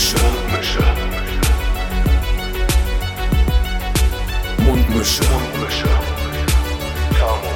[0.00, 0.80] Mundmische.
[4.64, 5.22] Mundmische.
[5.24, 5.88] Mundmische.
[7.18, 7.50] Tamo.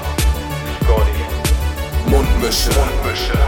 [0.83, 1.22] Scotty.
[2.11, 2.71] Mundmische.
[2.71, 3.38] Mundmische.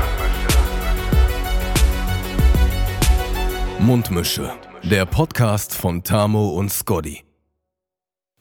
[3.81, 4.53] Mundmische.
[4.83, 7.23] Der Podcast von Tamo und Scotty.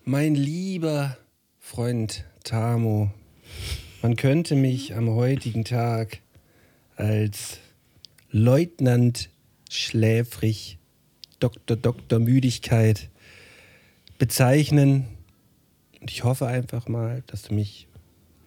[0.06, 1.18] Mein lieber
[1.60, 3.12] Freund Tamo,
[4.02, 6.20] man könnte mich am heutigen Tag
[6.96, 7.58] als
[8.32, 9.30] Leutnant
[9.76, 10.78] schläfrig,
[11.40, 13.10] Doktor, Doktor Müdigkeit
[14.18, 15.06] bezeichnen.
[16.00, 17.88] Und ich hoffe einfach mal, dass du mich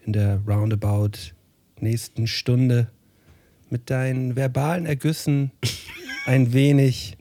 [0.05, 1.35] in der roundabout
[1.81, 2.89] nächsten Stunde
[3.71, 5.51] mit deinen verbalen Ergüssen
[6.27, 7.17] ein wenig,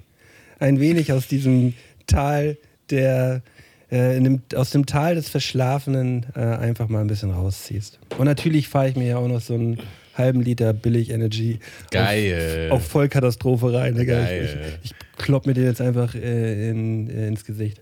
[0.59, 1.73] ein wenig aus diesem
[2.07, 2.57] Tal
[2.89, 3.41] der
[3.89, 7.99] äh, dem, aus dem Tal des Verschlafenen äh, einfach mal ein bisschen rausziehst.
[8.17, 9.79] Und natürlich fahre ich mir ja auch noch so einen
[10.17, 11.59] halben Liter Billig Energy
[11.91, 12.67] Geil.
[12.69, 13.95] Auf, auf Vollkatastrophe rein.
[13.95, 14.19] Digga.
[14.23, 14.79] Geil.
[14.83, 17.81] Ich, ich klopp mir den jetzt einfach äh, in, äh, ins Gesicht.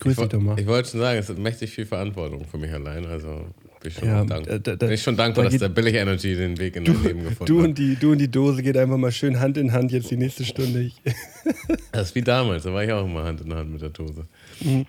[0.00, 0.58] Grüß dich doch mal.
[0.58, 3.04] Ich wollte schon sagen, es ist mächtig viel Verantwortung für mich allein.
[3.06, 3.46] Also
[3.82, 5.94] bin ich schon, Ja, dank, da- da- bin ich schon dankbar, da dass der Billig
[5.94, 7.68] Energy den Weg in mein Leben gefunden Du hat.
[7.68, 10.16] und, die, du und die Dose geht einfach mal schön Hand in Hand jetzt die
[10.16, 10.80] nächste Stunde.
[10.82, 10.94] Ich,
[11.92, 14.24] Das ist wie damals, da war ich auch immer Hand in Hand mit der Dose.
[14.60, 14.86] Dem-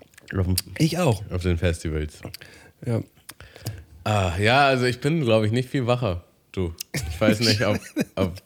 [0.77, 1.21] ich auch.
[1.29, 2.19] auf den Festivals.
[2.85, 3.01] Ja.
[4.05, 6.23] Ah, ja, also ich bin, glaube ich, nicht viel wacher.
[6.51, 6.73] Du.
[7.09, 7.79] Ich weiß nicht, ob,
[8.15, 8.41] ob,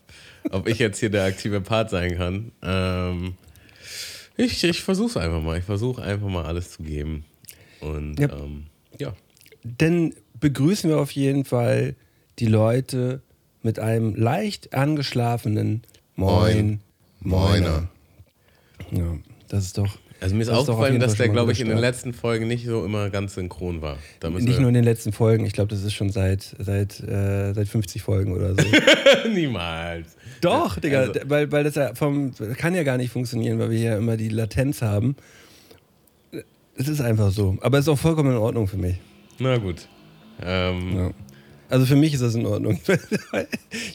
[0.52, 2.52] ob ich jetzt hier der aktive Part sein kann.
[2.62, 3.36] Ähm,
[4.38, 5.58] ich ich versuche es einfach mal.
[5.58, 7.26] Ich versuche einfach mal alles zu geben.
[7.80, 8.30] Und Ja.
[8.32, 8.66] ähm,
[9.00, 9.14] ja.
[9.64, 11.96] Dann begrüßen wir auf jeden Fall
[12.40, 13.22] die Leute
[13.64, 15.82] mit einem leicht angeschlafenen
[16.16, 16.82] Moin,
[17.22, 17.90] Moiner.
[18.92, 19.18] Ja,
[19.48, 19.98] das ist doch.
[20.22, 22.86] Also mir ist das aufgefallen, dass der, glaube ich, in den letzten Folgen nicht so
[22.86, 23.98] immer ganz synchron war.
[24.40, 27.68] Nicht nur in den letzten Folgen, ich glaube, das ist schon seit, seit, äh, seit
[27.68, 28.64] 50 Folgen oder so.
[29.30, 30.16] Niemals.
[30.42, 33.80] Doch, Digga, Also- weil, weil das ja vom, kann ja gar nicht funktionieren, weil wir
[33.80, 35.16] ja immer die Latenz haben.
[36.78, 37.58] Es ist einfach so.
[37.62, 38.96] Aber es ist auch vollkommen in Ordnung für mich.
[39.40, 39.88] Na gut.
[40.44, 41.12] Ähm, Ja.
[41.68, 42.80] Also für mich ist das in Ordnung.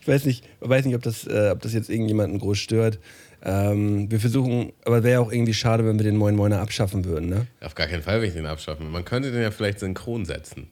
[0.01, 2.99] ich weiß nicht, weiß nicht ob, das, äh, ob das jetzt irgendjemanden groß stört.
[3.43, 7.29] Ähm, wir versuchen, aber wäre auch irgendwie schade, wenn wir den Moin Moiner abschaffen würden,
[7.29, 7.47] ne?
[7.63, 8.91] Auf gar keinen Fall will ich den abschaffen.
[8.91, 10.67] Man könnte den ja vielleicht synchron setzen.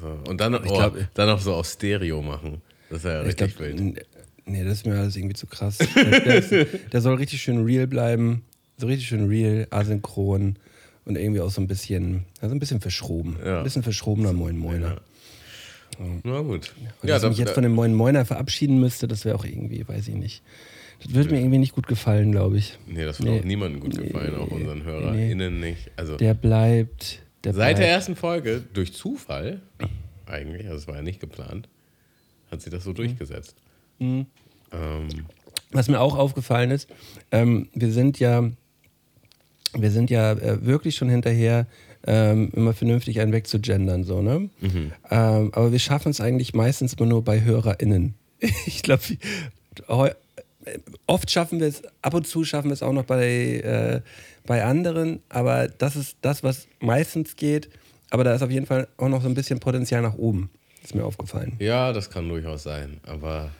[0.00, 0.18] So.
[0.30, 2.60] Und dann, oh, glaub- dann auch so auf Stereo machen.
[2.90, 4.06] Das ist ja Ich richtig glaub, wild.
[4.48, 5.78] Nee, das ist mir alles irgendwie zu krass.
[5.78, 6.52] Der, der, ist,
[6.92, 8.42] der soll richtig schön real bleiben.
[8.78, 10.56] So richtig schön real, asynchron
[11.04, 13.36] und irgendwie auch so ein bisschen, also ein bisschen verschroben.
[13.44, 13.58] Ja.
[13.58, 14.96] Ein bisschen verschrobener Moin Moiner.
[16.24, 16.74] Na gut.
[17.02, 19.44] Und Ja, dass ich mich jetzt von dem Moin Moiner verabschieden müsste, das wäre auch
[19.44, 20.42] irgendwie, weiß ich nicht.
[21.04, 22.78] Das würde mir irgendwie nicht gut gefallen, glaube ich.
[22.86, 23.40] nee, das wird Nee.
[23.40, 24.40] auch niemandem gut gefallen, Nee.
[24.42, 24.84] auch unseren Nee.
[24.84, 25.90] HörerInnen nicht.
[25.96, 27.22] Also Der bleibt.
[27.44, 27.90] Der seit der bleibt.
[27.92, 29.60] ersten Folge, durch Zufall,
[30.26, 31.68] eigentlich, also es war ja nicht geplant,
[32.50, 33.56] hat sie das so durchgesetzt.
[33.98, 34.26] Mhm.
[34.72, 35.08] Ähm,
[35.70, 36.88] Was mir auch aufgefallen ist,
[37.30, 38.50] ähm, wir sind ja,
[39.74, 41.66] wir sind ja äh, wirklich schon hinterher,
[42.06, 44.48] ähm, immer vernünftig einen wegzugendern, so, ne?
[44.60, 44.92] Mhm.
[45.10, 48.14] Ähm, aber wir schaffen es eigentlich meistens immer nur bei HörerInnen.
[48.66, 49.02] ich glaube,
[51.06, 54.00] oft schaffen wir es, ab und zu schaffen wir es auch noch bei, äh,
[54.46, 57.68] bei anderen, aber das ist das, was meistens geht.
[58.10, 60.50] Aber da ist auf jeden Fall auch noch so ein bisschen Potenzial nach oben.
[60.82, 61.56] Ist mir aufgefallen.
[61.58, 63.50] ja, das kann durchaus sein, aber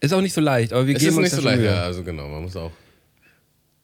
[0.00, 1.60] Ist auch nicht so leicht, aber wir es geben ist uns nicht so leicht.
[1.60, 1.70] Mühe.
[1.70, 2.72] Ja, also genau, man muss auch,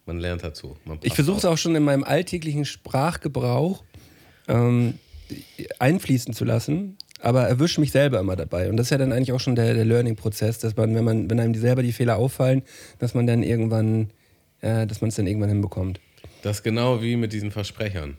[0.05, 0.77] man lernt dazu.
[0.85, 3.83] Man Ich versuche es auch schon in meinem alltäglichen Sprachgebrauch
[4.49, 4.99] ähm,
[5.79, 8.69] einfließen zu lassen, aber erwische mich selber immer dabei.
[8.69, 11.31] Und das ist ja dann eigentlich auch schon der, der Learning-Prozess, dass man, wenn man,
[11.31, 12.63] wenn einem die selber die Fehler auffallen,
[12.99, 14.11] dass man dann irgendwann,
[14.61, 16.01] äh, dass man es dann irgendwann hinbekommt.
[16.43, 18.17] Das ist genau wie mit diesen Versprechern.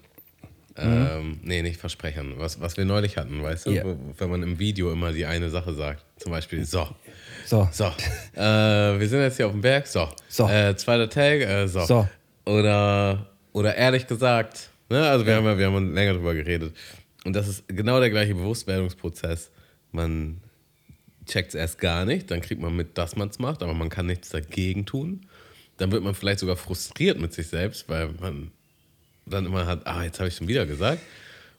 [0.78, 1.08] Mhm.
[1.12, 2.34] Ähm, nee, nicht Versprechern.
[2.38, 3.72] Was, was wir neulich hatten, weißt du?
[3.72, 3.84] Ja.
[3.84, 6.04] Wo, wenn man im Video immer die eine Sache sagt.
[6.18, 6.88] Zum Beispiel, so,
[7.46, 7.68] So.
[7.72, 7.86] so.
[8.36, 10.08] äh, wir sind jetzt hier auf dem Berg, so.
[10.30, 10.48] So.
[10.48, 11.82] Äh, zweiter Tag, äh, so.
[11.82, 12.08] So.
[12.46, 15.08] Oder, oder ehrlich gesagt, ne?
[15.08, 16.74] also wir, haben ja, wir haben länger drüber geredet.
[17.28, 19.52] Und das ist genau der gleiche Bewusstwerdungsprozess.
[19.92, 20.38] Man
[21.26, 23.90] checkt es erst gar nicht, dann kriegt man mit, dass man es macht, aber man
[23.90, 25.22] kann nichts dagegen tun.
[25.78, 28.52] Dann wird man vielleicht sogar frustriert mit sich selbst, weil man
[29.26, 31.02] dann immer hat, ah, jetzt habe ich schon wieder gesagt.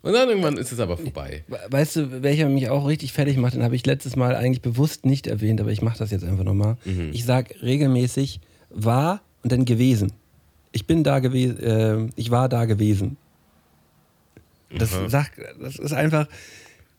[0.01, 1.45] Und dann irgendwann ist es aber vorbei.
[1.49, 4.63] We- Weißt du, welcher mich auch richtig fertig macht, den habe ich letztes Mal eigentlich
[4.63, 6.77] bewusst nicht erwähnt, aber ich mache das jetzt einfach nochmal.
[6.85, 7.11] Mhm.
[7.13, 10.13] Ich sage regelmäßig war und dann gewesen.
[10.73, 13.17] Ich bin da gewesen, äh, ich war da gewesen.
[14.71, 16.29] Das, sagt, das ist einfach,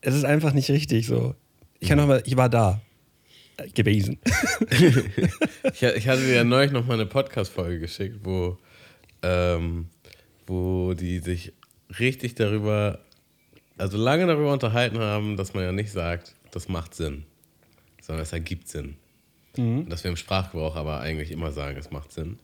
[0.01, 1.35] es ist einfach nicht richtig so.
[1.79, 2.81] Ich kann nochmal, ich war da
[3.73, 4.19] gewesen.
[5.73, 8.57] Ich, ich hatte dir ja neulich noch mal eine Podcast-Folge geschickt, wo,
[9.21, 9.87] ähm,
[10.47, 11.53] wo die sich
[11.99, 12.99] richtig darüber,
[13.77, 17.25] also lange darüber unterhalten haben, dass man ja nicht sagt, das macht Sinn,
[18.01, 18.95] sondern es ergibt Sinn.
[19.57, 22.39] Und dass wir im Sprachgebrauch aber eigentlich immer sagen, es macht Sinn.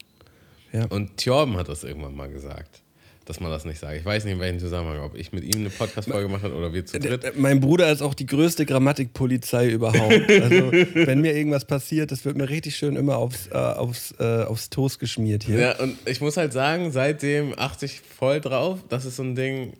[0.72, 0.86] Ja.
[0.86, 2.82] Und Thorben hat das irgendwann mal gesagt,
[3.26, 3.98] dass man das nicht sagt.
[3.98, 6.74] Ich weiß nicht, in welchem Zusammenhang, ob ich mit ihm eine Podcast-Folge gemacht habe oder
[6.74, 7.24] wir zu dritt.
[7.24, 9.96] Äh, Mein Bruder ist auch die größte Grammatikpolizei überhaupt.
[10.46, 14.44] Also, wenn mir irgendwas passiert, das wird mir richtig schön immer aufs, äh, aufs, äh,
[14.44, 15.60] aufs Toast geschmiert hier.
[15.60, 18.84] Ja, und ich muss halt sagen, seitdem achte ich voll drauf.
[18.90, 19.74] Das ist so ein Ding,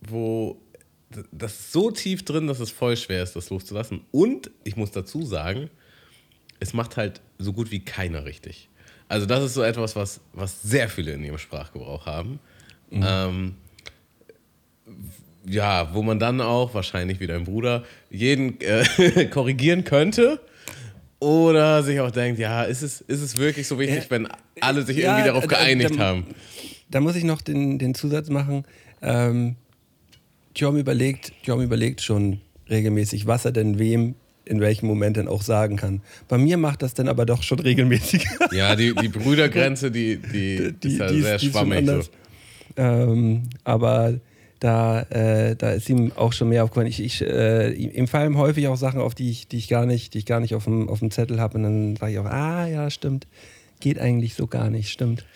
[0.00, 0.58] wo
[1.30, 4.02] das ist so tief drin, dass es voll schwer ist, das loszulassen.
[4.10, 5.70] Und ich muss dazu sagen,
[6.58, 8.68] es macht halt so gut wie keiner richtig.
[9.08, 12.40] Also das ist so etwas, was, was sehr viele in ihrem Sprachgebrauch haben.
[12.90, 13.54] Ähm,
[15.48, 20.40] ja, wo man dann auch, wahrscheinlich wie dein Bruder, jeden äh, korrigieren könnte.
[21.18, 24.10] Oder sich auch denkt, ja, ist es, ist es wirklich so wichtig, Ja.
[24.10, 24.28] wenn
[24.60, 26.26] alle sich Ja, irgendwie darauf da- geeinigt da- haben?
[26.90, 28.64] Da muss ich noch den, den Zusatz machen.
[29.02, 29.56] Ähm,
[30.54, 34.14] Jom überlegt, Jom überlegt schon regelmäßig, was er denn wem
[34.46, 36.00] in welchem Moment denn auch sagen kann.
[36.28, 38.26] Bei mir macht das dann aber doch schon regelmäßig.
[38.52, 41.86] Ja, die, die Brüdergrenze, die, die, ist ja die sehr die schwammig.
[41.86, 42.00] So.
[42.76, 44.14] Ähm, aber
[44.60, 46.88] da, äh, da ist ihm auch schon mehr aufgefallen.
[46.88, 50.14] Ich, ich, äh, ihm fallen häufig auch Sachen auf, die ich, die ich gar nicht,
[50.14, 51.58] die ich gar nicht auf dem, auf dem Zettel habe.
[51.58, 53.26] Und dann sage ich auch, ah ja, stimmt.
[53.80, 55.26] Geht eigentlich so gar nicht, stimmt.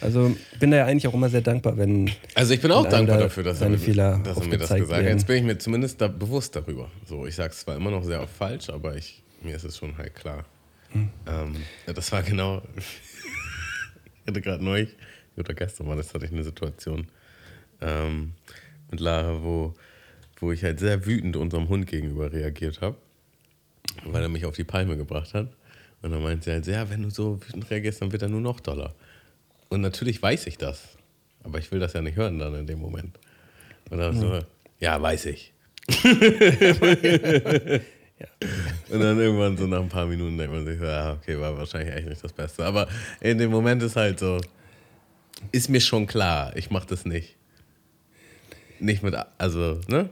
[0.00, 2.10] Also bin da ja eigentlich auch immer sehr dankbar, wenn.
[2.34, 4.58] Also ich bin auch dankbar da dafür, dass er, seine mir- Fehler dass er mir
[4.58, 5.04] das gesagt hat.
[5.04, 6.90] Jetzt bin ich mir zumindest da bewusst darüber.
[7.06, 9.76] So, ich sage es zwar immer noch sehr oft falsch, aber ich, mir ist es
[9.76, 10.44] schon halt klar.
[10.90, 11.08] Hm.
[11.26, 11.56] Ähm,
[11.94, 12.62] das war genau.
[12.76, 14.90] ich hatte gerade neulich,
[15.36, 17.06] oder gestern war das, hatte ich eine Situation
[17.80, 18.32] ähm,
[18.90, 19.74] mit Lara, wo,
[20.40, 22.96] wo ich halt sehr wütend unserem Hund gegenüber reagiert habe,
[24.04, 25.48] weil er mich auf die Palme gebracht hat.
[26.02, 28.28] Und dann meinte sie halt, so, ja, wenn du so wütend reagierst, dann wird er
[28.28, 28.94] nur noch doller.
[29.70, 30.80] Und natürlich weiß ich das.
[31.42, 33.18] Aber ich will das ja nicht hören dann in dem Moment.
[33.88, 34.40] Und dann so,
[34.78, 35.52] ja, weiß ich.
[38.90, 41.56] Und dann irgendwann so nach ein paar Minuten denkt man sich, so, ja, okay, war
[41.56, 42.64] wahrscheinlich echt nicht das Beste.
[42.64, 42.86] Aber
[43.20, 44.38] in dem Moment ist halt so,
[45.52, 47.36] ist mir schon klar, ich mach das nicht.
[48.78, 50.10] Nicht mit, also, ne?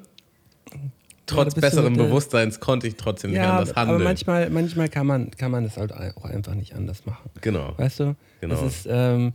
[1.26, 4.04] Trotz mit der- Bewusstseins konnte ich trotzdem nicht Ja, anders aber handeln.
[4.04, 7.28] manchmal, manchmal kann man, kann man das halt auch einfach nicht anders machen.
[7.42, 7.74] genau.
[7.76, 8.16] Weißt du?
[8.40, 8.54] Genau.
[8.54, 9.32] Es ist, ähm,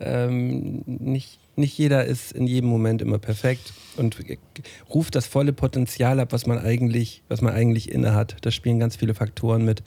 [0.00, 4.18] ähm, nicht, nicht jeder ist in jedem Moment immer perfekt und
[4.92, 8.36] ruft das volle Potenzial ab, was man eigentlich, was man eigentlich inne hat.
[8.42, 9.82] Da spielen ganz viele Faktoren mit,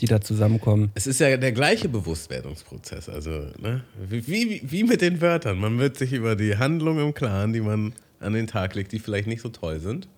[0.00, 0.90] die da zusammenkommen.
[0.94, 3.08] Es ist ja der gleiche Bewusstwerdungsprozess.
[3.08, 3.30] Also,
[3.60, 3.84] ne?
[4.08, 5.58] wie, wie, wie mit den Wörtern.
[5.58, 8.98] Man wird sich über die Handlungen im Klaren, die man an den Tag legt, die
[8.98, 10.08] vielleicht nicht so toll sind.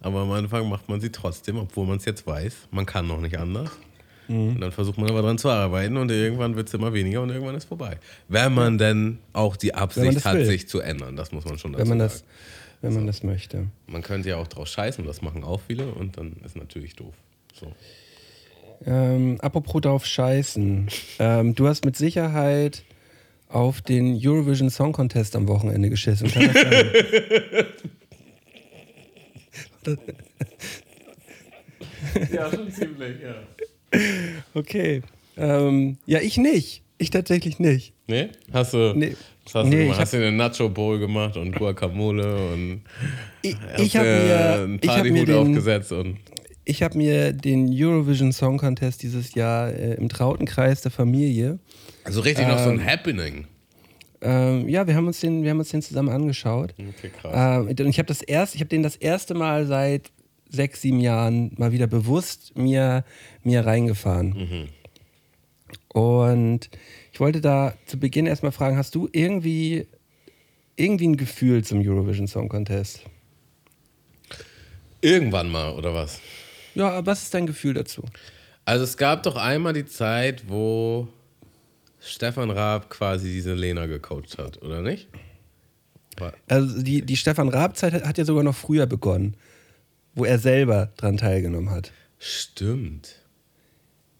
[0.00, 2.54] Aber am Anfang macht man sie trotzdem, obwohl man es jetzt weiß.
[2.70, 3.70] Man kann noch nicht anders.
[4.28, 7.30] Und dann versucht man aber dran zu arbeiten und irgendwann wird es immer weniger und
[7.30, 7.98] irgendwann ist vorbei.
[8.28, 10.46] Wenn man denn auch die Absicht hat, will.
[10.46, 12.22] sich zu ändern, das muss man schon dazu Wenn man sagen.
[12.22, 13.66] das, wenn man das möchte.
[13.86, 17.14] Man könnte ja auch draus scheißen, das machen auch viele und dann ist natürlich doof.
[17.52, 17.72] So.
[18.86, 20.88] Ähm, apropos drauf scheißen.
[21.18, 22.82] Ähm, du hast mit Sicherheit
[23.48, 26.30] auf den Eurovision Song Contest am Wochenende geschissen.
[26.30, 26.86] Kann das sein?
[32.32, 33.34] Ja, schon ziemlich, ja.
[34.54, 35.02] Okay.
[35.36, 36.82] Ähm, ja, ich nicht.
[36.98, 37.92] Ich tatsächlich nicht.
[38.06, 38.28] Nee?
[38.52, 39.16] Hast du, Nee.
[39.52, 40.00] hast Nee, du ich gemacht?
[40.00, 42.82] Hast du eine Nacho Bowl gemacht und Guacamole und
[43.42, 46.18] Ich, ich habe mir, einen ich hab mir, den, aufgesetzt und
[46.64, 51.58] ich hab mir den Eurovision Song Contest dieses Jahr äh, im trauten Kreis der Familie.
[52.04, 53.46] also richtig noch so Ähm, ein Happening.
[54.22, 56.74] Ähm, ja, wir haben uns den, wir haben uns den zusammen angeschaut.
[56.78, 57.32] Okay, krass.
[57.68, 60.10] Ähm, und ich habe das erst, ich habe den das erste Mal seit
[60.54, 63.04] sechs, sieben Jahren mal wieder bewusst mir,
[63.42, 64.68] mir reingefahren.
[65.88, 66.70] Und
[67.12, 69.86] ich wollte da zu Beginn erstmal fragen, hast du irgendwie,
[70.76, 73.02] irgendwie ein Gefühl zum Eurovision Song Contest?
[75.00, 76.20] Irgendwann mal, oder was?
[76.74, 78.02] Ja, was ist dein Gefühl dazu?
[78.64, 81.08] Also es gab doch einmal die Zeit, wo
[82.00, 85.08] Stefan Raab quasi diese Lena gecoacht hat, oder nicht?
[86.48, 89.36] Also die, die Stefan Raab-Zeit hat ja sogar noch früher begonnen,
[90.14, 91.92] wo er selber dran teilgenommen hat.
[92.18, 93.16] Stimmt.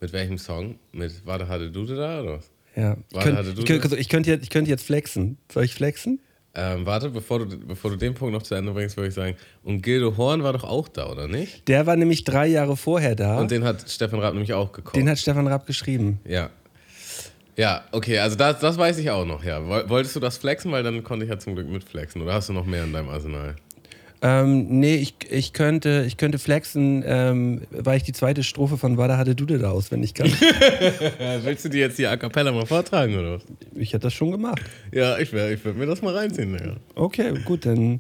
[0.01, 0.79] Mit welchem Song?
[0.93, 2.51] Mit Warte, hatte du da oder was?
[2.77, 2.97] Ja.
[3.13, 3.83] Ich, könnt, ich, könnte, das?
[3.85, 5.39] also ich, könnte jetzt, ich könnte jetzt flexen.
[5.53, 6.21] Soll ich flexen?
[6.57, 9.37] Ähm, warte, bevor du, bevor du den Punkt noch zu Ende bringst, würde ich sagen,
[9.65, 11.67] und Gildo Horn war doch auch da, oder nicht?
[11.67, 13.39] Der war nämlich drei Jahre vorher da.
[13.41, 14.95] Und den hat Stefan Raab nämlich auch gecoacht.
[14.95, 16.21] Den hat Stefan Raab geschrieben.
[16.25, 16.51] Ja.
[17.57, 19.67] Ja, okay, also das, das weiß ich auch noch, ja.
[19.67, 20.71] Woll- Wolltest du das flexen?
[20.73, 22.21] Weil dann konnte ich ja zum Glück mitflexen.
[22.23, 23.55] Oder hast du noch mehr in deinem Arsenal?
[24.27, 28.97] Ähm, nee, ich, ich, könnte, ich könnte flexen, ähm, weil ich die zweite Strophe von
[28.97, 30.29] Wada hatte Dude da auswendig kann.
[31.43, 33.43] Willst du die jetzt hier a cappella mal vortragen, oder was?
[33.75, 34.63] Ich hätte das schon gemacht.
[34.93, 36.73] Ja, ich, wär- ich würde mir das mal reinziehen, ja.
[36.95, 37.99] Okay, gut, dann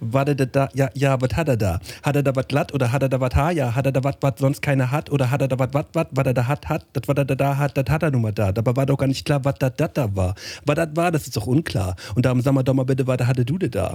[0.00, 1.78] Wada da da, ja, ja, was hat er da?
[2.02, 3.52] Hat er da was glatt oder hat er da was ha?
[3.52, 5.10] Ja, hat er da was, was sonst keiner hat?
[5.12, 6.86] Oder hat er da was, was, was, was er da hat, hat?
[6.92, 8.50] Das, was er da da hat, das hat er nun mal da.
[8.50, 10.34] Dabei war doch gar nicht klar, was das da da war.
[10.66, 11.94] Was das war, das ist doch unklar.
[12.16, 13.94] Und darum sag mal doch mal bitte, was hatte Dude da?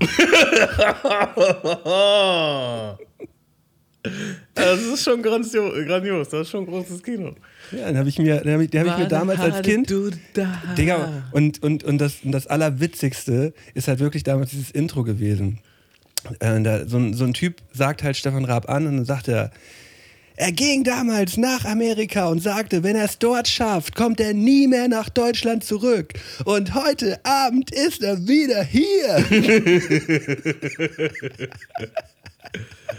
[4.54, 6.28] Das ist schon grandios, grandios.
[6.28, 7.34] das ist schon großes Kino.
[7.72, 9.92] Ja, den habe ich mir, den hab ich, den hab ich mir damals als Kind.
[10.78, 15.58] Digga, und, und, und, das, und das Allerwitzigste ist halt wirklich damals dieses Intro gewesen.
[16.40, 19.28] Äh, da, so, ein, so ein Typ sagt halt Stefan Raab an und dann sagt
[19.28, 19.50] er,
[20.36, 24.66] er ging damals nach Amerika und sagte, wenn er es dort schafft, kommt er nie
[24.66, 26.12] mehr nach Deutschland zurück.
[26.44, 29.24] Und heute Abend ist er wieder hier.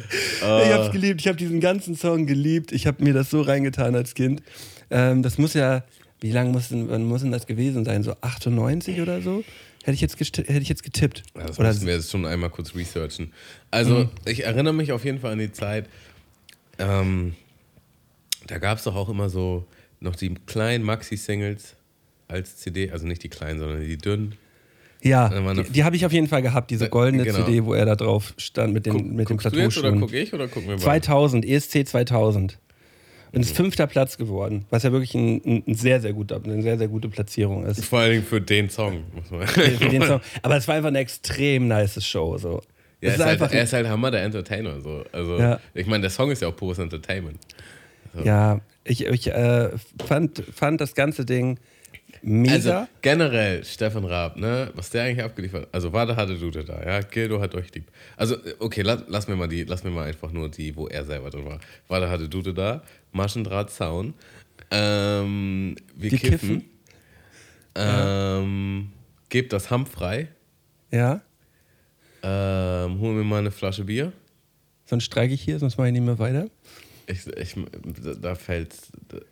[0.09, 2.71] Ich hab's geliebt, ich habe diesen ganzen Song geliebt.
[2.71, 4.41] Ich habe mir das so reingetan als Kind.
[4.89, 5.83] Ähm, das muss ja,
[6.21, 8.03] wie lange muss denn, muss denn das gewesen sein?
[8.03, 9.43] So 98 oder so?
[9.83, 11.23] Hätte ich jetzt, hätte ich jetzt getippt.
[11.35, 13.31] Ja, Das oder müssen wir jetzt schon einmal kurz researchen.
[13.71, 15.85] Also, ich erinnere mich auf jeden Fall an die Zeit,
[16.79, 17.35] ähm,
[18.47, 19.65] da gab es doch auch immer so
[19.99, 21.75] noch die kleinen Maxi-Singles
[22.27, 24.35] als CD, also nicht die kleinen, sondern die dünnen.
[25.01, 27.45] ja, die, die habe ich auf jeden Fall gehabt, diese goldene Genau.
[27.45, 29.93] CD, wo er da drauf stand mit, den, Guck, mit dem guckst du jetzt oder
[29.93, 30.83] gucke ich oder gucken wir beide?
[31.05, 32.59] 2000, ESC 2000.
[33.33, 36.61] Und ist fünfter Platz geworden, was ja wirklich ein, ein, ein sehr, sehr guter, eine
[36.61, 37.83] sehr, sehr gute Platzierung ist.
[37.83, 39.03] Vor allen Dingen für den Song.
[39.13, 40.21] Muss man für den Song.
[40.41, 42.37] Aber es war einfach eine extrem nice Show.
[42.37, 42.61] So.
[43.01, 44.81] Ja, ist halt, er ist halt Hammer, der Entertainer.
[44.81, 45.03] So.
[45.11, 45.59] Also, Ja.
[45.73, 47.39] Ich meine, der Song ist ja auch pures Entertainment.
[48.23, 49.69] Ja, ich, ich äh,
[50.05, 51.59] fand, fand das ganze Ding
[52.23, 52.53] mega.
[52.53, 55.69] Also generell, Stefan Raab, ne, was der eigentlich abgeliefert hat.
[55.73, 57.85] Also Wada hatte Dude da, ja, Gildo hat euch lieb.
[58.15, 61.05] Also, okay, lass, lass mir mal die, lass mir mal einfach nur die, wo er
[61.05, 61.59] selber drin war.
[61.87, 64.15] Wada hatte Dude da, Maschendraht Zaun,
[64.71, 66.63] ähm, wir Wir kiffen, kiffen.
[67.75, 68.91] ähm,
[69.29, 70.29] gebt das Hamm frei,
[70.91, 71.21] ja,
[72.27, 74.11] ähm, hol mir mal eine Flasche Bier.
[74.85, 76.47] sonst streike ich hier, sonst mache ich nicht mehr weiter.
[77.07, 77.55] Ich, ich,
[78.21, 78.75] da fällt,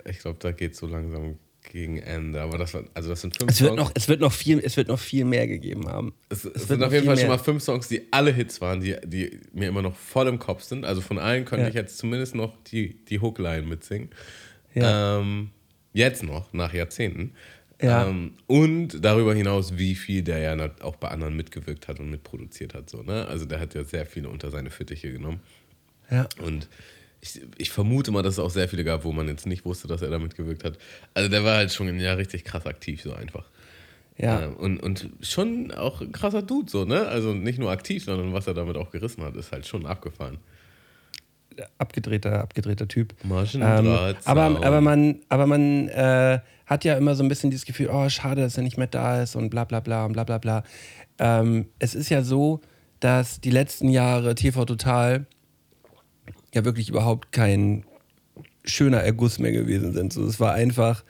[0.09, 1.37] ich glaube, da geht so langsam
[1.71, 2.41] gegen Ende.
[2.41, 3.81] Aber das, war, also das sind fünf Es wird, Songs.
[3.81, 6.13] noch, es, wird noch viel, es wird noch viel mehr gegeben haben.
[6.29, 7.37] Es, es wird sind auf jeden Fall schon mehr.
[7.37, 10.63] mal fünf Songs, die alle Hits waren, die, die mir immer noch voll im Kopf
[10.63, 10.85] sind.
[10.85, 11.69] Also von allen könnte Ja.
[11.69, 14.09] ich jetzt zumindest noch die, die Hookline mitsingen.
[14.73, 15.19] Ja.
[15.19, 15.49] Ähm,
[15.91, 17.33] jetzt noch, nach Jahrzehnten.
[17.81, 18.07] Ja.
[18.07, 22.73] Ähm, und darüber hinaus, wie viel der ja auch bei anderen mitgewirkt hat und mitproduziert
[22.73, 22.89] hat.
[22.89, 23.27] So, ne?
[23.27, 25.41] Also der hat ja sehr viele unter seine Fittiche genommen.
[26.09, 26.27] Ja.
[26.41, 26.69] Und
[27.21, 29.87] ich, ich vermute mal, dass es auch sehr viele gab, wo man jetzt nicht wusste,
[29.87, 30.77] dass er da mitgewirkt hat.
[31.13, 33.45] Also der war halt schon ein Jahr richtig krass aktiv, so einfach.
[34.17, 34.43] Ja.
[34.43, 37.07] Ähm, und, und schon auch ein krasser Dude, so, ne?
[37.07, 40.37] Also nicht nur aktiv, sondern was er damit auch gerissen hat, ist halt schon abgefahren.
[41.77, 43.13] Abgedrehter, abgedrehter Typ.
[43.23, 47.89] Maschendraht, aber, aber man, aber man äh, hat ja immer so ein bisschen dieses Gefühl,
[47.91, 50.37] oh, schade, dass er nicht mehr da ist und bla bla bla und bla bla
[50.37, 50.63] bla.
[51.19, 52.61] Ähm, es ist ja so,
[52.99, 55.25] dass die letzten Jahre TV Total
[56.53, 57.85] ja wirklich überhaupt kein
[58.63, 60.13] schöner Erguss mehr gewesen sind.
[60.13, 61.03] So, es war einfach,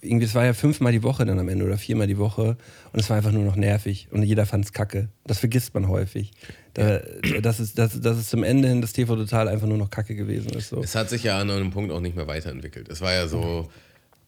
[0.00, 2.56] irgendwie, es war ja fünfmal die Woche dann am Ende oder viermal die Woche
[2.96, 5.10] und es war einfach nur noch nervig und jeder fand es kacke.
[5.26, 6.30] Das vergisst man häufig.
[6.72, 7.00] Da,
[7.42, 10.14] dass, es, dass, dass es zum Ende hin das TV Total einfach nur noch kacke
[10.16, 10.70] gewesen ist.
[10.70, 10.82] So.
[10.82, 12.88] Es hat sich ja an einem Punkt auch nicht mehr weiterentwickelt.
[12.88, 13.70] Es war ja so,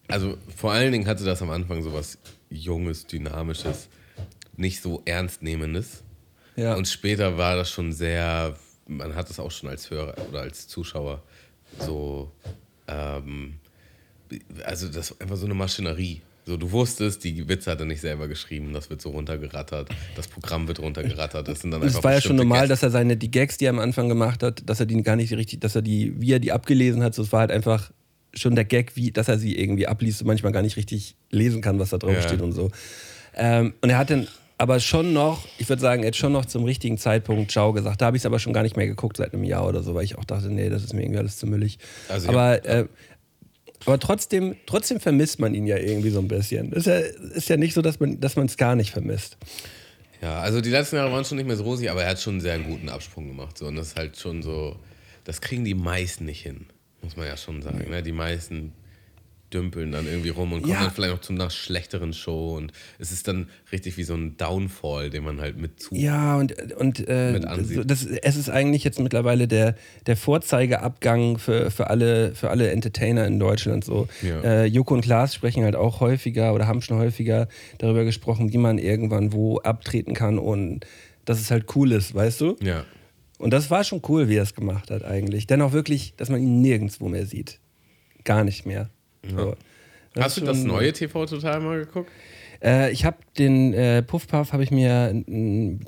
[0.07, 2.19] also vor allen Dingen hatte das am Anfang so was
[2.51, 3.89] Junges, Dynamisches,
[4.55, 6.03] nicht so Ernstnehmendes.
[6.55, 6.75] Ja.
[6.75, 10.67] Und später war das schon sehr, man hat es auch schon als Hörer oder als
[10.67, 11.23] Zuschauer
[11.79, 12.31] so,
[12.87, 13.55] ähm,
[14.63, 16.21] also das war einfach so eine Maschinerie.
[16.49, 20.27] So, du wusstest, die Witze hat er nicht selber geschrieben, das wird so runtergerattert, das
[20.27, 21.47] Programm wird runtergerattert.
[21.47, 22.69] Das sind dann einfach es war ja schon normal, Gäste.
[22.69, 25.15] dass er seine die Gags, die er am Anfang gemacht hat, dass er die gar
[25.15, 27.91] nicht richtig, dass er die, wie er die abgelesen hat, so es war halt einfach
[28.33, 31.61] schon der Gag, wie, dass er sie irgendwie abliest und manchmal gar nicht richtig lesen
[31.61, 32.21] kann, was da drauf Ja.
[32.23, 32.71] steht und so.
[33.35, 34.27] Ähm, und er hat dann
[34.57, 38.01] aber schon noch, ich würde sagen, jetzt schon noch zum richtigen Zeitpunkt Ciao gesagt.
[38.01, 39.95] Da habe ich es aber schon gar nicht mehr geguckt seit einem Jahr oder so,
[39.95, 41.77] weil ich auch dachte, nee, das ist mir irgendwie alles zu müllig.
[42.09, 42.85] Also aber äh,
[43.85, 46.71] aber trotzdem, trotzdem vermisst man ihn ja irgendwie so ein bisschen.
[46.73, 49.37] Ist ja, ist ja nicht so, dass man dass es gar nicht vermisst.
[50.21, 52.35] Ja, also die letzten Jahre waren schon nicht mehr so rosig, aber er hat schon
[52.35, 53.57] einen sehr guten Absprung gemacht.
[53.57, 53.67] So.
[53.67, 54.77] Und das ist halt schon so,
[55.23, 56.65] das kriegen die meisten nicht hin,
[57.01, 57.89] muss man ja schon sagen.
[57.89, 58.03] Ne?
[58.03, 58.73] Die meisten
[59.53, 60.81] dümpeln dann irgendwie rum und kommen Ja.
[60.83, 62.55] dann vielleicht noch zu einer schlechteren Show.
[62.55, 65.95] Und es ist dann richtig wie so ein Downfall, den man halt mit zu.
[65.95, 67.39] Ja, und, und äh,
[67.85, 69.75] das, es ist eigentlich jetzt mittlerweile der,
[70.05, 73.83] der Vorzeigeabgang für, für, alle, für alle Entertainer in Deutschland.
[73.83, 74.07] So.
[74.21, 74.41] Ja.
[74.41, 78.57] Äh, Joko und Klaas sprechen halt auch häufiger oder haben schon häufiger darüber gesprochen, wie
[78.57, 80.85] man irgendwann wo abtreten kann und
[81.25, 82.55] dass es halt cool ist, weißt du?
[82.61, 82.85] Ja.
[83.37, 85.47] Und das war schon cool, wie er es gemacht hat eigentlich.
[85.47, 87.59] Denn auch wirklich, dass man ihn nirgendwo mehr sieht.
[88.25, 88.89] Gar nicht mehr.
[90.13, 92.11] Das Hast du das neue TV total mal geguckt?
[92.61, 95.23] Äh, ich habe den äh, Puffpuff habe ich mir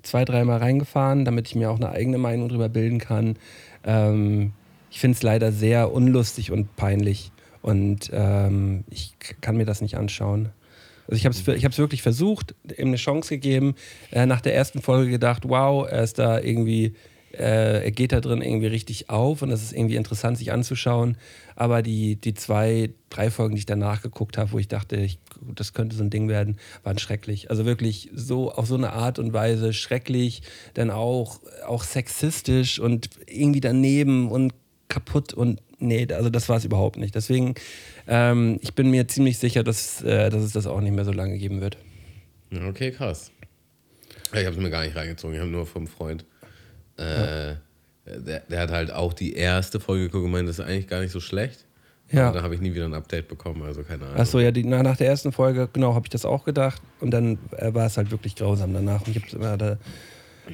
[0.03, 3.37] zwei, dreimal reingefahren, damit ich mir auch eine eigene Meinung drüber bilden kann.
[3.83, 4.53] Ähm,
[4.89, 9.95] ich finde es leider sehr unlustig und peinlich und ähm, ich kann mir das nicht
[9.95, 10.49] anschauen.
[11.07, 13.75] Also ich habe es ich hab's wirklich versucht, ihm eine Chance gegeben.
[14.11, 16.95] Äh, nach der ersten Folge gedacht, wow, er ist da irgendwie,
[17.33, 21.17] äh, er geht da drin irgendwie richtig auf und das ist irgendwie interessant, sich anzuschauen.
[21.55, 25.19] Aber die, die zwei, drei Folgen, die ich danach geguckt habe, wo ich dachte, ich,
[25.55, 27.49] das könnte so ein Ding werden, waren schrecklich.
[27.49, 30.41] Also wirklich so auf so eine Art und Weise schrecklich,
[30.73, 34.53] dann auch, auch sexistisch und irgendwie daneben und
[34.87, 37.15] kaputt und nee, also das war es überhaupt nicht.
[37.15, 37.55] Deswegen,
[38.07, 41.11] ähm, ich bin mir ziemlich sicher, dass, äh, dass es das auch nicht mehr so
[41.11, 41.77] lange geben wird.
[42.67, 43.31] Okay, krass.
[44.33, 46.25] Ich habe es mir gar nicht reingezogen, ich habe nur vom Freund.
[46.97, 47.55] Äh,
[48.05, 51.01] der, der hat halt auch die erste Folge geguckt und meinte, das ist eigentlich gar
[51.01, 51.65] nicht so schlecht.
[52.11, 52.31] Ja.
[52.31, 54.17] Da habe ich nie wieder ein Update bekommen, also keine Ahnung.
[54.17, 56.81] Achso, ja, die, na, nach der ersten Folge, genau, habe ich das auch gedacht.
[56.99, 59.07] Und dann äh, war es halt wirklich grausam danach.
[59.07, 59.77] Und ich habe immer da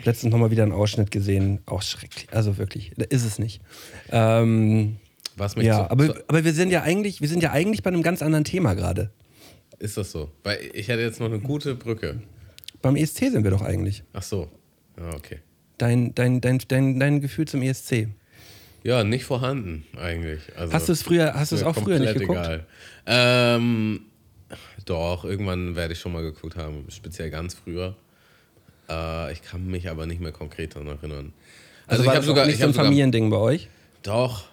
[0.03, 1.59] letztens nochmal wieder einen Ausschnitt gesehen.
[1.65, 2.27] Auch schrecklich.
[2.31, 3.61] Also wirklich, da ist es nicht.
[4.11, 4.97] Ähm,
[5.35, 7.81] Was mich ja, so, aber, so, aber wir sind ja eigentlich, wir sind ja eigentlich
[7.81, 9.09] bei einem ganz anderen Thema gerade.
[9.79, 10.29] ist das so?
[10.43, 12.21] Weil ich hätte jetzt noch eine gute Brücke.
[12.83, 14.03] Beim ESC sind wir doch eigentlich.
[14.13, 14.47] Ach so.
[14.99, 15.39] Ja, okay.
[15.77, 18.07] Dein, dein, dein, dein, dein Gefühl zum ESC.
[18.83, 20.41] Ja, nicht vorhanden eigentlich.
[20.55, 22.39] Also, Hast du es früher, hast du es auch früher nicht geguckt?
[22.39, 22.65] Egal.
[23.05, 24.01] Ähm,
[24.85, 27.95] doch, irgendwann werde ich schon mal geguckt haben, speziell ganz früher.
[28.89, 31.33] Äh, ich kann mich aber nicht mehr konkret daran erinnern.
[31.85, 33.67] Also, ich war habe das sogar, nicht ich so ein Familiending bei euch?
[34.03, 34.45] Doch.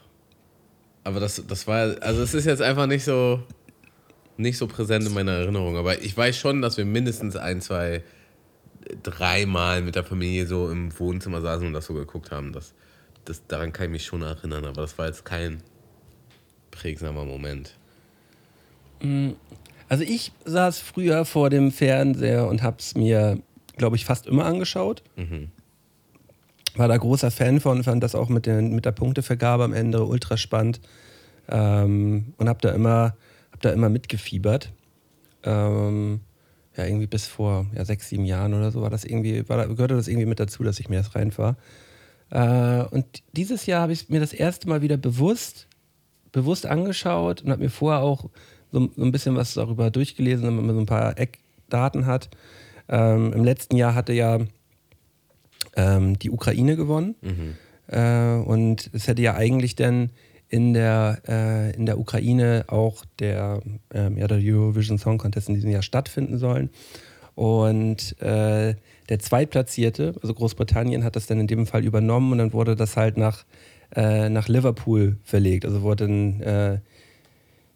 [1.05, 3.43] Aber das, das war, also es ist jetzt einfach nicht so,
[4.37, 5.77] nicht so präsent in meiner Erinnerung.
[5.77, 8.03] Aber ich weiß schon, dass wir mindestens ein, zwei,
[9.03, 12.53] dreimal mit der Familie so im Wohnzimmer saßen und das so geguckt haben.
[12.53, 12.75] Das,
[13.25, 15.63] das, daran kann ich mich schon erinnern, aber das war jetzt kein
[16.71, 17.77] prägsamer Moment.
[19.89, 23.41] Also ich saß früher vor dem Fernseher und habe es mir,
[23.77, 25.03] glaube ich, fast immer angeschaut.
[26.77, 30.05] War da großer Fan von, fand das auch mit, den, mit der Punktevergabe am Ende
[30.05, 30.81] ultra spannend.
[31.49, 33.15] Ähm, und habe da, immer,
[33.53, 34.73] hab da immer mitgefiebert.
[35.45, 36.21] Ähm,
[36.77, 39.95] ja, irgendwie bis vor ja, sechs, sieben Jahren oder so war das irgendwie, war gehörte
[39.95, 41.57] das irgendwie mit dazu, dass ich mir das reinfahre.
[42.31, 45.69] Äh, und dieses Jahr habe ich mir das erste Mal wieder bewusst,
[46.33, 48.29] bewusst angeschaut und habe mir vorher auch
[48.73, 52.29] so, so ein bisschen was darüber durchgelesen, damit man so ein paar Eckdaten hat.
[52.89, 54.41] Ähm, Im letzten Jahr hatte ja
[55.77, 57.15] ähm, die Ukraine gewonnen.
[57.87, 60.11] Äh, und es hätte ja eigentlich dann
[60.49, 63.61] in der, äh, in der Ukraine auch der,
[63.93, 66.71] ähm, ja, der Eurovision Song Contest in diesem Jahr stattfinden sollen.
[67.35, 68.75] Und äh,
[69.09, 72.97] der Zweitplatzierte, also Großbritannien, hat das dann in dem Fall übernommen und dann wurde das
[72.97, 73.45] halt nach,
[73.95, 75.65] äh, nach Liverpool verlegt.
[75.65, 76.79] Also wurde dann äh,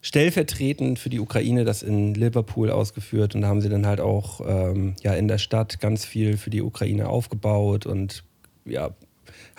[0.01, 4.41] stellvertretend für die Ukraine das in Liverpool ausgeführt und da haben sie dann halt auch
[4.47, 8.25] ähm, ja, in der Stadt ganz viel für die Ukraine aufgebaut und
[8.65, 8.91] ja,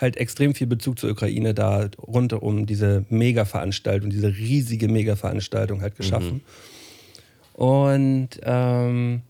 [0.00, 5.96] halt extrem viel Bezug zur Ukraine da rund um diese Mega-Veranstaltung, diese riesige Mega-Veranstaltung halt
[5.96, 6.42] geschaffen.
[7.52, 9.22] Und ähm,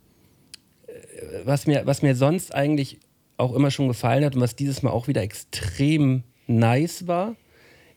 [1.45, 2.99] was, mir, was mir sonst eigentlich
[3.37, 7.37] auch immer schon gefallen hat und was dieses Mal auch wieder extrem nice war,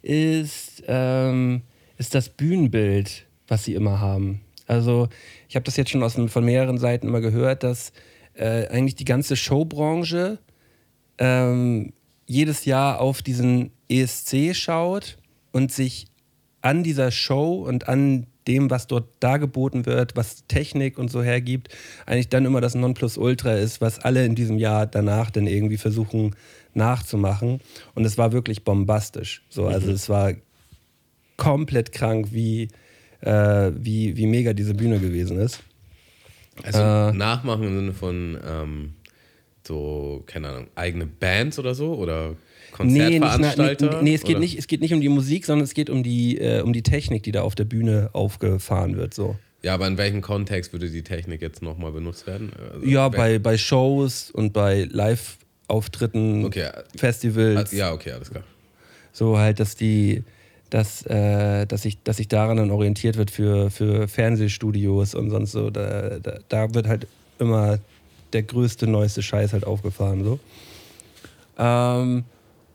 [0.02, 1.62] ist, ähm,
[1.98, 4.42] ist das Bühnenbild, was sie immer haben.
[4.68, 5.10] Also
[5.50, 7.94] ich habe das jetzt schon aus, von mehreren Seiten immer gehört, dass
[8.34, 10.40] äh, eigentlich die ganze Showbranche
[11.18, 11.94] ähm,
[12.26, 15.18] jedes Jahr auf diesen ESC schaut
[15.52, 16.08] und sich
[16.62, 21.70] an dieser Show und an dem, was dort dargeboten wird, was Technik und so hergibt,
[22.06, 26.36] eigentlich dann immer das Nonplusultra ist, was alle in diesem Jahr danach dann irgendwie versuchen
[26.74, 27.62] nachzumachen.
[27.96, 29.44] Und es war wirklich bombastisch.
[29.50, 30.34] So, also es war
[31.38, 32.70] komplett krank, wie,
[33.22, 35.62] äh, wie, wie mega diese Bühne gewesen ist.
[36.64, 37.14] Also Äh.
[37.14, 38.94] nachmachen im Sinne von ähm,
[39.67, 41.93] so, keine Ahnung, eigene Bands oder so?
[41.95, 42.36] Oder
[42.80, 43.97] Nee, Konzertveranstalter?
[43.97, 44.39] nee, nee, es geht oder?
[44.39, 46.82] nicht, es geht nicht um die Musik, sondern es geht um die, äh, um die
[46.82, 49.13] Technik, die da auf der Bühne aufgefahren wird.
[49.13, 49.36] So.
[49.62, 52.52] Ja, aber in welchem Kontext würde die Technik jetzt nochmal benutzt werden?
[52.73, 57.71] Also, Ja, bei, bei Shows und bei Live-Auftritten, Okay, Festivals.
[57.73, 58.43] Ah, Ja, okay, alles klar.
[59.12, 60.23] So halt, dass die,
[60.71, 65.52] dass, äh, dass, sich, dass sich daran dann orientiert wird für, für Fernsehstudios und sonst
[65.52, 65.69] so.
[65.69, 67.08] Da, da, da wird halt
[67.39, 67.78] immer
[68.34, 70.24] der größte, neueste Scheiß halt aufgefahren.
[70.24, 70.39] So.
[71.58, 72.24] Ähm,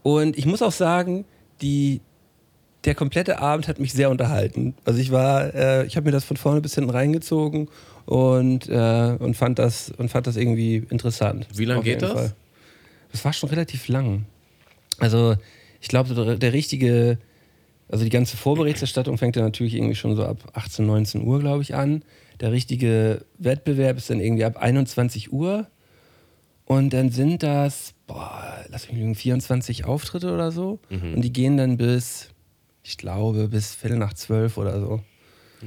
[0.03, 1.25] und ich muss auch sagen,
[1.61, 2.01] die,
[2.85, 4.75] der komplette Abend hat mich sehr unterhalten.
[4.85, 7.69] Also ich war, äh, ich habe mir das von vorne bis hinten reingezogen
[8.07, 11.47] und, äh, und, fand das, und fand das irgendwie interessant.
[11.55, 12.13] Wie lang Auf geht das?
[12.13, 12.33] Fall.
[13.13, 14.25] das war schon relativ lang.
[14.99, 15.37] Also,
[15.81, 17.19] ich glaube, der, der richtige,
[17.89, 21.63] also die ganze Vorberichterstattung fängt ja natürlich irgendwie schon so ab 18, 19 Uhr, glaube
[21.63, 22.03] ich, an.
[22.41, 25.67] Der richtige Wettbewerb ist dann irgendwie ab 21 Uhr.
[26.65, 30.81] Und dann sind das, boah, lass mich lügen, 24 Auftritte oder so.
[31.15, 32.29] Und die gehen dann bis,
[32.83, 35.01] ich glaube, bis Viertel nach zwölf oder so.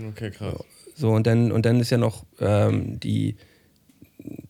[0.10, 0.63] Okay, krass.
[0.95, 3.36] So, und dann, und dann ist ja noch ähm, die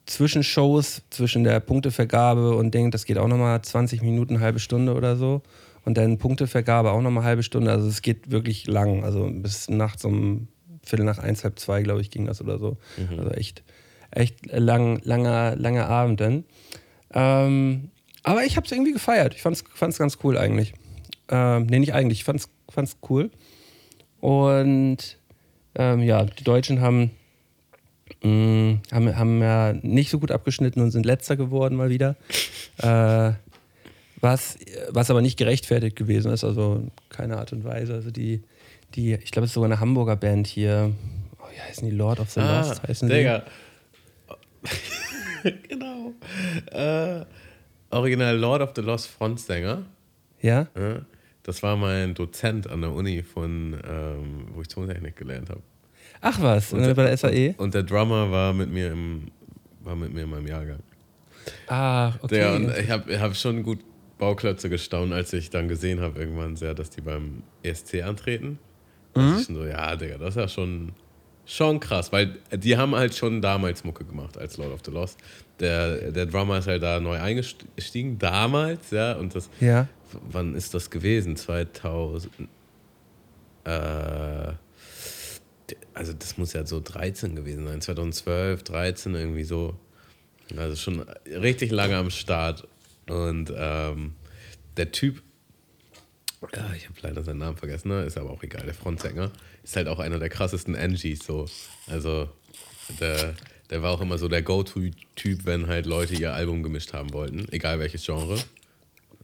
[0.06, 5.16] Zwischenshows zwischen der Punktevergabe und Ding, das geht auch nochmal 20 Minuten, halbe Stunde oder
[5.16, 5.42] so.
[5.86, 7.72] Und dann Punktevergabe auch nochmal halbe Stunde.
[7.72, 9.04] Also es geht wirklich lang.
[9.04, 10.48] Also bis nachts um
[10.92, 12.78] Viertel nach eins, halb zwei, glaube ich, ging das oder so.
[13.18, 13.64] Also echt,
[14.12, 16.44] echt lang, langer, langer Abend dann.
[17.14, 17.90] Ähm,
[18.24, 19.34] aber ich habe es irgendwie gefeiert.
[19.34, 20.74] Ich fand es ganz cool eigentlich.
[21.30, 22.20] Ähm, nee, nicht eigentlich.
[22.20, 22.40] Ich fand
[22.76, 23.32] es cool.
[24.20, 25.18] Und
[25.76, 27.12] ähm, ja, die Deutschen haben,
[28.22, 32.16] mh, haben, haben ja nicht so gut abgeschnitten und sind letzter geworden mal wieder.
[32.78, 33.34] Äh,
[34.22, 34.58] was,
[34.90, 37.94] was aber nicht gerechtfertigt gewesen ist, also keine Art und Weise.
[37.94, 38.42] Also die,
[38.96, 40.94] die ich glaube, es ist sogar eine Hamburger Band hier.
[41.40, 41.96] Oh, wie heißen die?
[41.96, 43.14] Lord of the Lost heißen die.
[43.14, 43.44] Ah, Digga.
[45.70, 46.14] genau.
[46.72, 47.26] Äh,
[47.90, 49.86] Original Lord of the Lost Frontsänger.
[50.42, 50.68] Ja?
[50.76, 51.02] Ja,
[51.44, 55.62] das war mein Dozent an der Uni von, ähm, wo ich Tontechnik gelernt habe.
[56.22, 57.56] Ach was, und bei der SAE?
[57.58, 59.32] Und der Drummer war mit mir im,
[59.82, 60.80] war mit mir in meinem Jahrgang.
[61.68, 62.36] Ah, okay.
[62.36, 63.80] Der, und ich habe hab schon gut
[64.20, 68.60] Bauklötze gestaunt, als ich dann gesehen habe, irgendwann sehr, dass die beim ESC antreten.
[69.16, 69.38] Mhm.
[69.40, 70.94] Ich so, ja, Digga, das ist ja schon,
[71.46, 75.20] schon krass, weil die haben halt schon damals Mucke gemacht als Lord of the Lost.
[75.60, 79.88] Der, der Drummer ist halt da neu eingestiegen, damals, ja, und das, Ja.
[80.32, 81.36] wann ist das gewesen?
[81.36, 82.32] 2000,
[83.66, 84.54] äh,
[85.94, 89.76] also das muss ja so 13 gewesen sein, 2012, 13, irgendwie so.
[90.58, 92.68] Also schon richtig lange am Start.
[93.08, 94.14] Und ähm,
[94.78, 95.22] der Typ,
[96.54, 98.04] ja, ich habe leider seinen Namen vergessen, ne?
[98.04, 99.32] ist aber auch egal, der Frontsänger,
[99.64, 101.48] ist halt auch einer der krassesten Angies so.
[101.88, 102.30] Also
[103.00, 103.36] der,
[103.70, 107.48] der war auch immer so der Go-To-Typ, wenn halt Leute ihr Album gemischt haben wollten,
[107.52, 108.38] egal welches Genre.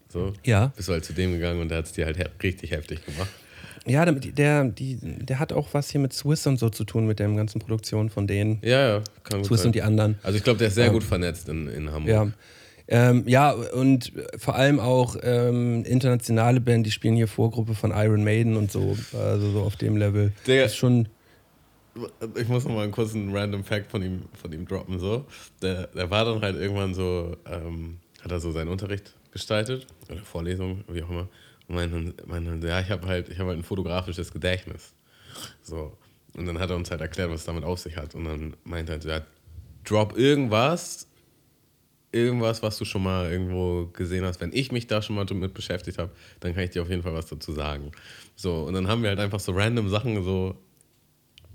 [0.09, 0.33] So.
[0.45, 0.71] Ja.
[0.75, 3.05] Bist du halt zu dem gegangen und der hat es dir halt he richtig heftig
[3.05, 3.29] gemacht.
[3.85, 7.07] Ja, der, der, die, der hat auch was hier mit Swiss und so zu tun,
[7.07, 8.59] mit der ganzen Produktion von denen.
[8.61, 9.67] Ja, ja, kann gut Swiss sein.
[9.67, 10.17] und die anderen.
[10.23, 12.09] Also ich glaube, der ist sehr gut vernetzt in, in Hamburg.
[12.09, 12.31] Ja.
[12.89, 18.23] Ähm, ja, und vor allem auch ähm, internationale Band, die spielen hier Vorgruppe von Iron
[18.23, 20.31] Maiden und so, also so auf dem Level.
[20.45, 21.09] Der- ist schon,
[22.35, 24.99] Ich muss noch mal einen kurzen random Fact von ihm, von ihm droppen.
[24.99, 25.25] So.
[25.61, 30.19] Der, der war dann halt irgendwann so, ähm, hat er so seinen Unterricht gestaltet oder
[30.21, 31.27] Vorlesung, wie auch immer.
[31.67, 34.93] Und meinte, meinte ja, ich habe halt, ich habe halt ein fotografisches Gedächtnis.
[35.61, 35.97] So.
[36.35, 38.15] Und dann hat er uns halt erklärt, was es damit auf sich hat.
[38.15, 39.21] Und dann meinte er, halt, ja,
[39.83, 41.07] drop irgendwas,
[42.11, 44.39] irgendwas, was du schon mal irgendwo gesehen hast.
[44.41, 47.03] Wenn ich mich da schon mal damit beschäftigt habe, dann kann ich dir auf jeden
[47.03, 47.91] Fall was dazu sagen.
[48.35, 50.55] So, und dann haben wir halt einfach so random Sachen so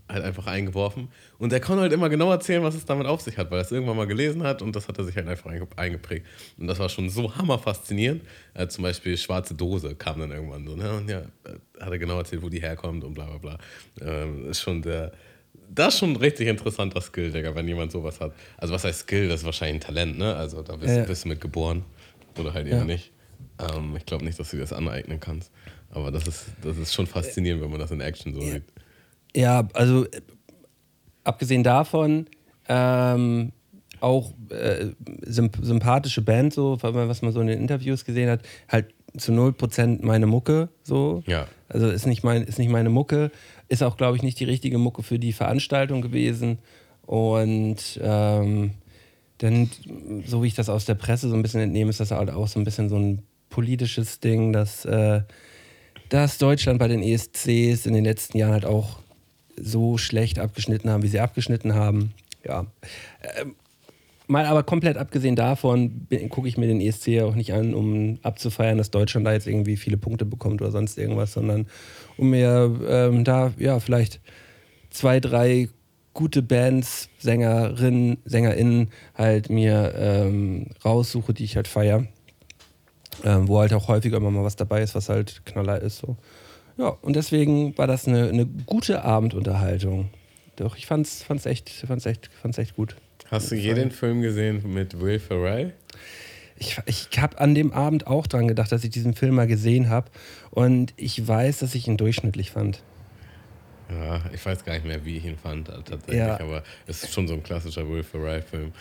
[0.09, 1.09] halt einfach eingeworfen.
[1.39, 3.65] Und er konnte halt immer genau erzählen, was es damit auf sich hat, weil er
[3.65, 6.27] es irgendwann mal gelesen hat und das hat er sich halt einfach einge- eingeprägt.
[6.59, 8.23] Und das war schon so hammerfaszinierend.
[8.55, 10.77] Äh, zum Beispiel Schwarze Dose kam dann irgendwann so.
[10.77, 10.93] Ne?
[10.93, 13.59] Und ja, äh, hat er genau erzählt, wo die herkommt und bla bla bla.
[14.01, 15.13] Ähm, ist schon der.
[15.75, 18.33] Das ist schon ein richtig interessanter Skill, Digga, wenn jemand sowas hat.
[18.59, 19.29] Also, was heißt Skill?
[19.29, 20.35] Das ist wahrscheinlich ein Talent, ne?
[20.37, 21.05] Also, da bist, Ja.
[21.05, 21.85] bist du mit geboren.
[22.39, 22.79] Oder halt Ja.
[22.79, 23.13] eben nicht.
[23.59, 25.51] Ähm, ich glaube nicht, dass du das aneignen kannst.
[25.91, 28.63] Aber das ist, das ist schon faszinierend, wenn man das in Action so sieht.
[29.35, 30.21] ja, also äh,
[31.25, 32.27] abgesehen davon,
[32.69, 33.53] ähm,
[34.01, 34.87] auch äh,
[35.23, 40.05] symp sympathische Band, so, was man so in den Interviews gesehen hat, halt zu 0%
[40.05, 41.23] meine Mucke, so.
[41.27, 41.47] Ja.
[41.69, 43.31] Also ist nicht, mein, ist nicht meine Mucke,
[43.73, 46.59] ist auch, glaube ich, nicht die richtige Mucke für die Veranstaltung gewesen.
[47.07, 48.73] Und ähm,
[49.39, 49.71] dann,
[50.27, 52.49] so wie ich das aus der Presse so ein bisschen entnehme, ist das halt auch
[52.49, 55.23] so ein bisschen so ein politisches Ding, dass, äh,
[56.11, 59.01] dass Deutschland bei den ESCs in den letzten Jahren halt auch
[59.57, 62.13] so schlecht abgeschnitten haben, wie sie abgeschnitten haben.
[62.45, 62.67] Ja.
[63.41, 63.57] Ähm,
[64.33, 68.79] mal aber komplett abgesehen davon gucke ich mir den ESC auch nicht an, um abzufeiern,
[68.79, 71.67] dass Deutschland da jetzt irgendwie viele Punkte bekommt oder sonst irgendwas, sondern
[72.17, 74.21] um mir ähm, da ja vielleicht
[74.91, 75.69] zwei, drei
[76.15, 82.07] gute Bands, Sängerinnen, SängerInnen halt mir ähm, raussuche, die ich halt feiere.
[83.25, 85.99] Ähm, wo halt auch häufiger immer mal was dabei ist, was halt Knaller ist.
[85.99, 86.17] So.
[86.79, 90.09] Ja, und deswegen war das eine, eine gute Abendunterhaltung.
[90.57, 92.97] Doch, ich fand's, fand's, echt, fand's, echt, fand's echt gut.
[93.33, 95.73] Hast du je den Film gesehen mit Will Ferrell?
[96.57, 99.89] Ich, ich habe an dem Abend auch dran gedacht, dass ich diesen Film mal gesehen
[99.89, 100.11] habe.
[100.51, 102.83] Und ich weiß, dass ich ihn durchschnittlich fand.
[103.91, 106.41] Ja, ich weiß gar nicht mehr, wie ich ihn fand äh, tatsächlich, Ja.
[106.41, 108.73] aber es ist schon so ein klassischer Will Ferrell-Film.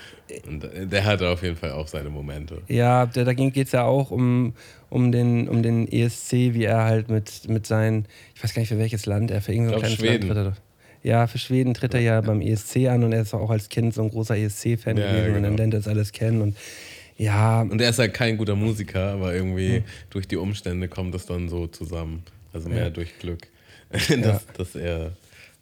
[0.48, 2.62] Und äh, der hatte auf jeden Fall auch seine Momente.
[2.68, 4.54] Ja, da, da geht es ja auch um,
[4.90, 8.70] um, den, um den ESC, wie er halt mit, mit seinen, ich weiß gar nicht
[8.70, 10.30] für welches Land er, für irgendein glaub, kleines Schweden.
[10.30, 10.62] Land.
[11.04, 13.94] Ja, für Schweden tritt er ja beim ESC an und er ist auch als Kind
[13.94, 15.58] so ein großer ESC-Fan Ja, gewesen und dann genau.
[15.58, 16.58] lernt er das alles kennen und
[17.18, 21.26] ja, Und er ist halt kein guter Musiker, aber irgendwie durch die Umstände kommt es
[21.28, 22.24] dann so zusammen.
[22.54, 22.90] Also mehr Ja.
[22.90, 23.48] durch Glück,
[24.10, 24.18] Ja.
[24.18, 25.12] dass, dass er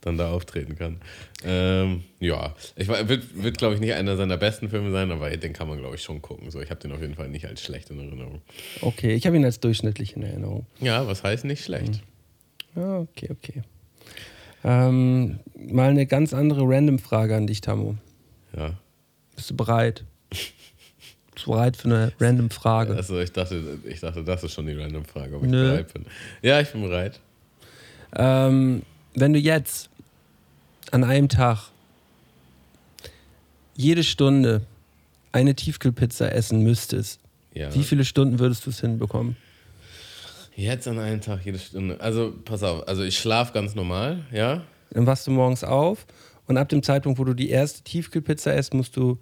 [0.01, 1.01] dann da auftreten kann.
[1.43, 5.51] Ähm, ja, ich, wird, wird glaube ich, nicht einer seiner besten Filme sein, aber den
[5.51, 6.49] kann man, glaube ich, schon gucken.
[6.51, 8.41] So, ich habe den auf jeden Fall nicht als schlecht in Erinnerung.
[8.81, 10.65] okay, ich habe ihn als durchschnittlich in Erinnerung.
[10.79, 12.01] Ja, was heißt nicht schlecht?
[12.75, 13.63] Ja, okay, okay.
[14.63, 17.95] Ähm, mal eine ganz andere Random-Frage an dich, Tammo.
[18.55, 18.73] Ja.
[19.35, 20.03] Bist du bereit?
[20.29, 22.93] Bist du bereit für eine Random-Frage?
[22.95, 25.69] Also ich dachte, ich dachte, das ist schon die random Frage, ob ich Nö.
[25.71, 26.05] bereit bin.
[26.41, 27.19] Ja, ich bin bereit.
[28.15, 28.81] Ähm,
[29.15, 29.89] wenn du jetzt
[30.91, 31.69] an einem Tag
[33.75, 34.61] jede Stunde
[35.31, 37.21] eine Tiefkühlpizza essen müsstest,
[37.53, 37.73] Ja.
[37.73, 39.37] wie viele Stunden würdest du es hinbekommen?
[40.55, 41.99] Jetzt an einem Tag jede Stunde.
[42.01, 44.63] Also pass auf, also ich schlafe ganz normal, ja.
[44.91, 46.05] Dann wachst du morgens auf
[46.47, 49.19] und ab dem Zeitpunkt, wo du die erste Tiefkühlpizza isst, musst du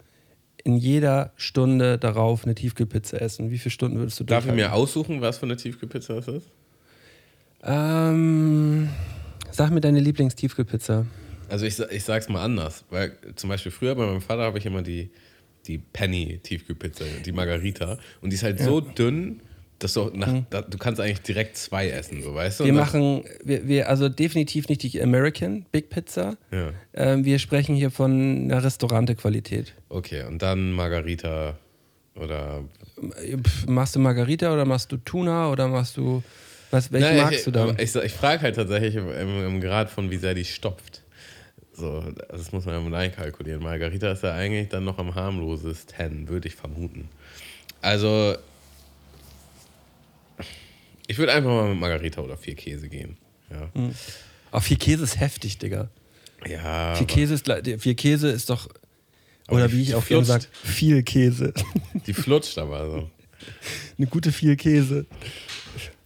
[0.63, 3.51] in jeder Stunde darauf eine Tiefkühlpizza essen.
[3.51, 6.51] Wie viele Stunden würdest du Darf ich mir aussuchen, was für eine Tiefkühlpizza das ist?
[7.63, 8.89] Ähm,
[9.51, 11.05] sag mir deine Lieblingstiefkühlpizza.
[11.49, 14.65] Also ich, ich sag's mal anders, weil zum Beispiel früher bei meinem Vater habe ich
[14.65, 15.09] immer die,
[15.65, 17.97] die Penny-Tiefkühlpizza, die Margarita.
[18.21, 19.41] Und die ist halt so dünn,
[19.79, 22.65] du, auch nach, da, du kannst eigentlich direkt zwei essen, so weißt du?
[22.65, 26.37] Wir machen, wir, wir, also definitiv nicht die American Big Pizza.
[26.51, 26.71] Ja.
[26.93, 29.73] Ähm, wir sprechen hier von einer Restaurantequalität.
[29.89, 31.57] Okay, und dann Margarita
[32.15, 32.63] oder.
[32.97, 36.23] Pff, Machst du Margarita oder machst du Tuna oder machst du,
[36.71, 37.75] was, welche Nein, magst ich, du da?
[37.77, 41.03] Ich, ich frage halt tatsächlich im, im, im Grad von, wie sehr die stopft.
[41.73, 43.61] So, das muss man ja mal einkalkulieren.
[43.61, 47.07] Margarita ist ja eigentlich dann noch am harmlosesten, würde ich vermuten.
[47.81, 48.35] Also,
[51.07, 53.17] ich würde einfach mal mit Margarita oder vier Käse gehen.
[53.49, 53.71] Ja,
[54.51, 55.89] Oh, vier Käse ist heftig, Digga.
[56.45, 58.69] ja Vier aber Käse ist, vier Käse ist doch,
[59.47, 61.53] Aber oder wie ich auch gerne sage, viel Käse.
[62.07, 63.11] die flutscht aber so.
[63.97, 65.05] Eine gute viel Käse.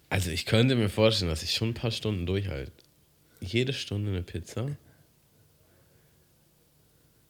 [0.10, 2.72] Also, ich könnte mir vorstellen, dass ich schon ein paar Stunden durchhalte.
[3.40, 4.68] Jede Stunde eine Pizza?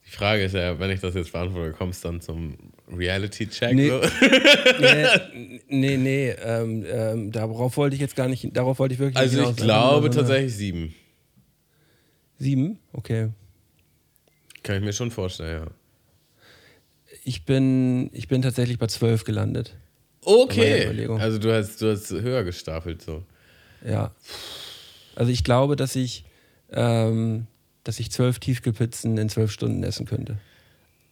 [0.06, 2.58] Die Frage ist ja, wenn ich das jetzt beantworte, kommst du dann zum
[2.92, 3.74] Reality-Check?
[3.74, 3.90] Nee.
[3.90, 4.02] So?
[4.80, 9.18] nee, nee, nee ähm, ähm, darauf wollte ich jetzt gar nicht, darauf wollte ich wirklich
[9.18, 9.66] Also nicht ich hinaus.
[9.66, 10.96] glaube Also, tatsächlich sieben.
[12.38, 12.80] Sieben?
[12.94, 13.30] Okay.
[14.64, 15.72] Kann ich mir schon vorstellen, ja.
[17.24, 19.76] Ich bin, ich bin tatsächlich bei zwölf gelandet.
[20.24, 21.08] Okay.
[21.20, 23.24] Also du hast, du hast höher gestapelt so.
[23.86, 24.12] Ja.
[25.16, 26.26] Also ich glaube, dass ich,
[26.72, 27.48] ähm,
[27.84, 30.38] dass ich zwölf Tiefkühlpizzen in zwölf Stunden essen könnte.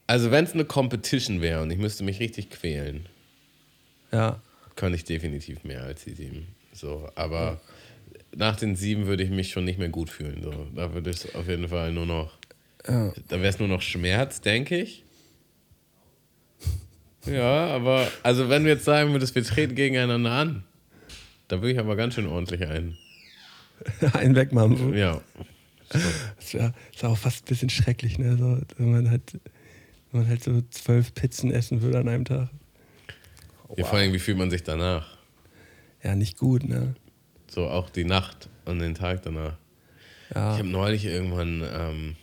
[0.09, 3.05] Also wenn es eine Competition wäre und ich müsste mich richtig quälen,
[4.11, 4.41] Ja.
[4.75, 6.47] könnte ich definitiv mehr als die sieben.
[6.73, 7.61] So, aber
[8.35, 10.41] nach den sieben würde ich mich schon nicht mehr gut fühlen.
[10.41, 10.65] So.
[10.75, 12.31] Da würde es auf jeden Fall nur noch,
[12.87, 13.13] Ja.
[13.27, 15.03] da wäre es nur noch Schmerz, denke ich.
[17.27, 20.63] Ja, aber also wenn du jetzt sagen würdest, wir treten gegeneinander an,
[21.49, 22.97] da würde ich aber ganz schön ordentlich ein.
[24.13, 24.97] Einen wegmachen.
[24.97, 25.21] Ja.
[25.89, 28.37] Das wäre wär auch fast ein bisschen schrecklich, ne?
[28.37, 29.21] So, wenn, man halt,
[30.11, 32.49] wenn man halt so zwölf Pizzen essen würde an einem Tag.
[33.75, 33.85] ja.
[33.85, 35.17] Vor allem, wie fühlt man sich danach?
[36.03, 36.95] Ja, nicht gut, ne?
[37.47, 39.57] So auch die Nacht und den Tag danach.
[40.33, 40.53] Ja.
[40.53, 42.15] Ich habe neulich irgendwann, ähm,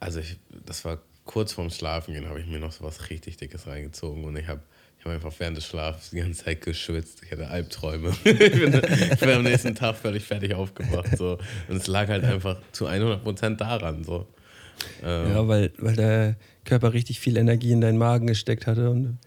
[0.00, 3.66] also ich, das war kurz vorm Schlafengehen, habe ich mir noch so was richtig Dickes
[3.66, 4.62] reingezogen und ich habe
[4.98, 7.22] ich hab einfach während des Schlafs die ganze Zeit geschwitzt.
[7.24, 8.10] Ich hatte Albträume.
[8.24, 8.80] ich, bin,
[9.12, 11.16] ich bin am nächsten Tag völlig fertig aufgewacht.
[11.16, 11.38] So.
[11.68, 14.04] Und es lag halt einfach zu 100% daran.
[14.04, 14.26] So.
[15.02, 18.90] Ähm, Ja, weil, weil der Körper richtig viel Energie in deinen Magen gesteckt hatte.
[18.90, 19.18] Und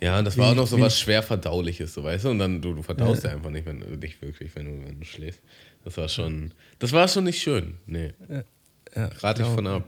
[0.00, 2.60] Ja, und das war auch noch so was schwer verdauliches, so weißt du, und dann
[2.60, 3.30] du, du verdaust ja.
[3.30, 5.40] einfach nicht, wenn du nicht wirklich, wenn du, wenn du schläfst.
[5.84, 7.74] Das war schon, das war schon nicht schön.
[7.86, 8.12] Nee.
[8.94, 9.84] ja, Rate ich von ab.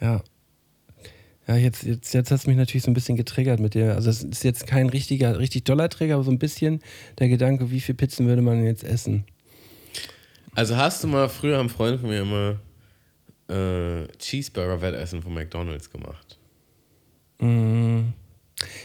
[0.00, 0.22] Ja.
[1.46, 3.94] Ja, jetzt, jetzt, jetzt hat es mich natürlich so ein bisschen getriggert mit dir.
[3.94, 6.80] Also es ist jetzt kein richtiger, richtig doller Trigger, aber so ein bisschen
[7.18, 9.24] der Gedanke, wie viele Pizzen würde man jetzt essen?
[10.54, 12.60] Also hast du mal, früher haben Freunde von mir immer
[13.48, 16.38] äh, Cheeseburger-Wettessen von McDonalds gemacht.
[17.38, 18.12] Mm.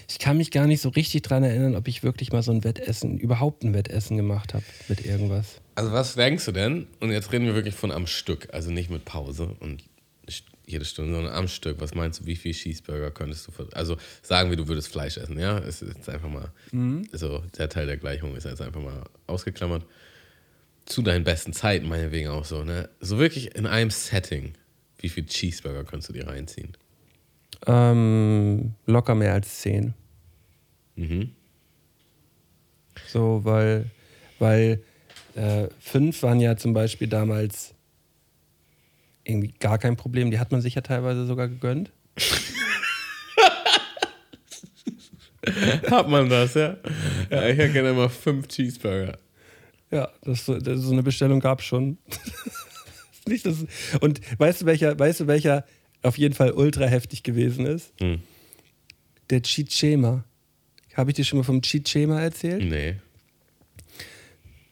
[0.07, 2.63] Ich kann mich gar nicht so richtig dran erinnern, ob ich wirklich mal so ein
[2.63, 5.61] Wettessen, überhaupt ein Wettessen gemacht habe mit irgendwas.
[5.75, 6.87] Also was denkst du denn?
[6.99, 9.83] Und jetzt reden wir wirklich von am Stück, also nicht mit Pause und
[10.65, 11.79] jede Stunde, sondern am Stück.
[11.79, 15.39] Was meinst du, wie viel Cheeseburger könntest du, also sagen wir, du würdest Fleisch essen,
[15.39, 15.57] ja?
[15.59, 16.51] Es ist jetzt einfach mal,
[17.11, 19.85] so der Teil der Gleichung ist jetzt einfach mal ausgeklammert.
[20.89, 22.89] Zu deinen besten Zeiten, meinetwegen auch so, ne?
[22.99, 24.53] So wirklich in einem Setting,
[24.97, 26.75] wie viel Cheeseburger kannst du dir reinziehen?
[27.67, 29.93] Ähm, locker mehr als zehn.
[30.95, 31.31] Mhm.
[33.07, 33.85] So, weil,
[34.39, 34.83] weil
[35.35, 37.73] äh, fünf waren ja zum Beispiel damals
[39.23, 40.31] irgendwie gar kein Problem.
[40.31, 41.91] Die hat man sich ja teilweise sogar gegönnt.
[45.89, 46.77] Hat man das, ja?
[47.29, 49.17] ja ich hätte gerne immer fünf Cheeseburger.
[49.91, 51.97] Ja, das, das, so eine Bestellung gab es schon.
[53.27, 53.65] Nicht, das,
[54.01, 55.65] und weißt du, welcher, weißt du, welcher
[56.01, 57.93] auf jeden Fall ultra heftig gewesen ist?
[57.99, 58.21] Hm.
[59.29, 60.23] Der Chichema.
[60.95, 62.63] Habe ich dir schon mal vom Chichema erzählt?
[62.63, 62.95] Nee.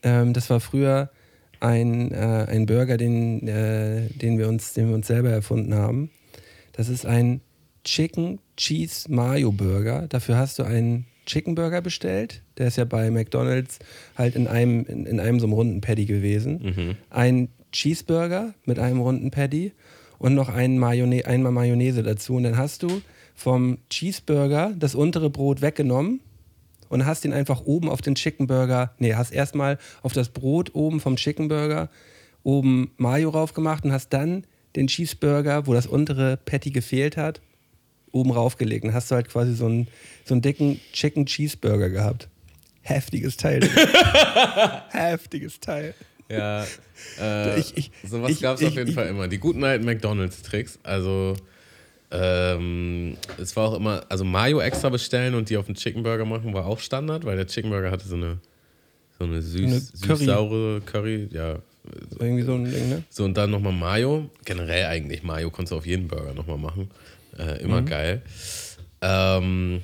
[0.04, 1.12] Ähm, das war früher
[1.60, 6.12] ein, äh, ein Burger, den, äh, den, wir uns, den wir uns selber erfunden haben.
[6.74, 7.42] Das ist ein
[7.84, 10.08] Chicken Cheese Mayo Burger.
[10.08, 12.42] Dafür hast du einen Chicken Burger bestellt.
[12.58, 13.78] Der ist ja bei McDonald's
[14.16, 16.62] halt in einem, in, in einem so einem runden Patty gewesen.
[16.64, 16.96] Mhm.
[17.12, 19.74] Ein Cheeseburger mit einem runden Patty
[20.18, 22.36] und noch ein Mayonnaise, einmal Mayonnaise dazu.
[22.36, 23.02] Und dann hast du
[23.36, 26.22] vom Cheeseburger das untere Brot weggenommen
[26.90, 30.74] und hast ihn einfach oben auf den Chicken Burger, nee, hast erstmal auf das Brot
[30.74, 31.90] oben vom Chicken Burger
[32.44, 37.42] oben Mayo rauf gemacht und hast dann den Cheeseburger, wo das untere Patty gefehlt hat,
[38.18, 38.84] oben raufgelegt.
[38.86, 39.88] Und hast du halt quasi so einen,
[40.26, 42.28] so einen dicken Chicken Cheeseburger gehabt.
[42.82, 43.62] Heftiges Teil.
[44.90, 45.94] Heftiges Teil.
[46.30, 46.66] Ja,
[47.22, 49.28] äh, Ich- ich- sowas gab es auf jeden ich- Fall immer.
[49.28, 50.80] Die guten alten McDonalds-Tricks.
[50.84, 51.36] Also,
[52.12, 56.26] ähm, es war auch immer, also Mayo extra bestellen und die auf den Chicken Burger
[56.26, 58.40] machen, war auch Standard, weil der Chicken Burger hatte so eine,
[59.18, 60.18] so eine süß, Eine Curry.
[60.18, 61.60] süß-saure Curry, ja.
[62.20, 63.04] Irgendwie so ein Ding, ne?
[63.10, 64.30] So, und dann nochmal Mayo.
[64.44, 66.90] Generell eigentlich Mayo konntest du auf jeden Burger nochmal machen.
[67.38, 68.22] Äh, immer geil.
[69.02, 69.82] Ähm,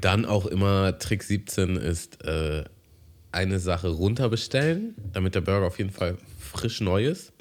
[0.00, 2.64] dann auch immer Trick 17 ist äh,
[3.32, 7.32] eine Sache runterbestellen, damit der Burger auf jeden Fall frisch neu ist,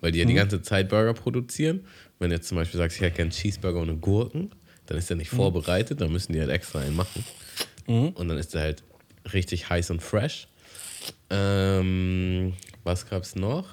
[0.00, 1.84] weil die ja die ganze Zeit Burger produzieren.
[2.18, 4.50] Wenn du jetzt zum Beispiel sagst, ich hätte gerne Cheeseburger ohne Gurken,
[4.86, 7.24] dann ist der nicht vorbereitet, dann müssen die halt extra einen machen.
[8.14, 8.82] Und dann ist der halt
[9.32, 10.48] richtig heiß und fresh.
[11.30, 12.54] Ähm,
[12.84, 13.68] was gab's noch?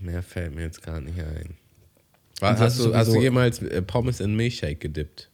[0.00, 1.56] Mehr fällt mir jetzt gar nicht ein.
[2.40, 5.30] War, hast, du, hast du jemals äh, Pommes in Milchshake gedippt?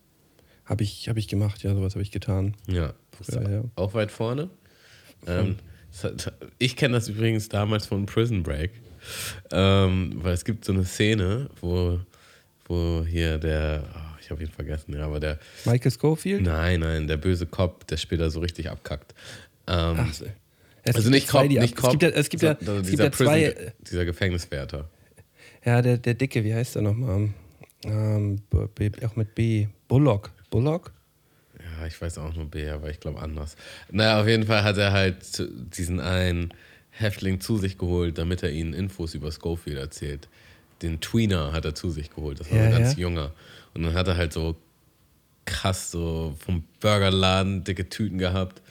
[0.67, 2.55] Habe ich, hab ich gemacht, ja, sowas habe ich getan.
[2.69, 2.93] Ja.
[3.19, 3.65] Ist Ja.
[3.75, 4.51] Auch weit vorne.
[5.27, 5.57] Ähm,
[6.03, 8.71] hat- ich kenne das übrigens damals von Prison Break.
[9.51, 11.99] Ähm, weil es gibt so eine Szene, wo,
[12.67, 16.43] wo hier der, oh, ich habe ihn vergessen, ja, aber der, Michael Schofield?
[16.43, 19.15] nein, nein, der böse Cop, der später so richtig abkackt.
[19.67, 20.27] Ähm, Ach, so.
[20.85, 21.95] es also nicht Cop, nicht Cop.
[21.95, 23.51] Es gibt ja, es gibt ja, sondern es gibt ja zwei.
[23.51, 24.89] Prison- Dieser Gefängniswärter.
[25.65, 27.31] Ja, der, der Dicke, wie heißt der nochmal?
[27.85, 28.43] Ähm,
[28.75, 29.67] B, auch mit B.
[29.89, 30.31] Bullock.
[30.51, 30.93] Bullock?
[31.59, 33.57] Ja, ich weiß auch nur B, aber ich glaube anders.
[33.91, 35.47] Naja, auf jeden Fall hat er halt
[35.77, 36.53] diesen einen
[36.91, 40.29] Häftling zu sich geholt, damit er ihnen Infos über Schofield erzählt.
[40.83, 43.01] Den Tweener hat er zu sich geholt, das war Ja, ein ganz ja.
[43.03, 43.33] junger.
[43.75, 44.57] Und dann hat er halt so
[45.45, 48.63] krass so vom Burgerladen dicke Tüten gehabt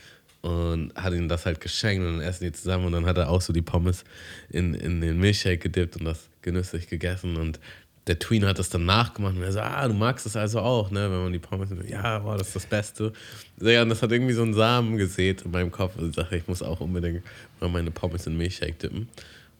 [0.42, 3.30] und hat ihm das halt geschenkt und dann essen die zusammen und dann hat er
[3.30, 4.04] auch so die Pommes
[4.50, 7.60] in, in den Milchshake gedippt und das genüsslich gegessen und
[8.08, 10.90] der Tween hat das dann nachgemacht und er so, ah, du magst das also auch,
[10.90, 13.14] ne, wenn man die Pommes, ja, boah, das ist das Beste.
[13.62, 16.36] Ja, und das hat irgendwie so einen Samen gesät in meinem Kopf und ich dachte,
[16.36, 17.22] ich muss auch unbedingt
[17.60, 19.10] mal meine Pommes in Milchshake dippen.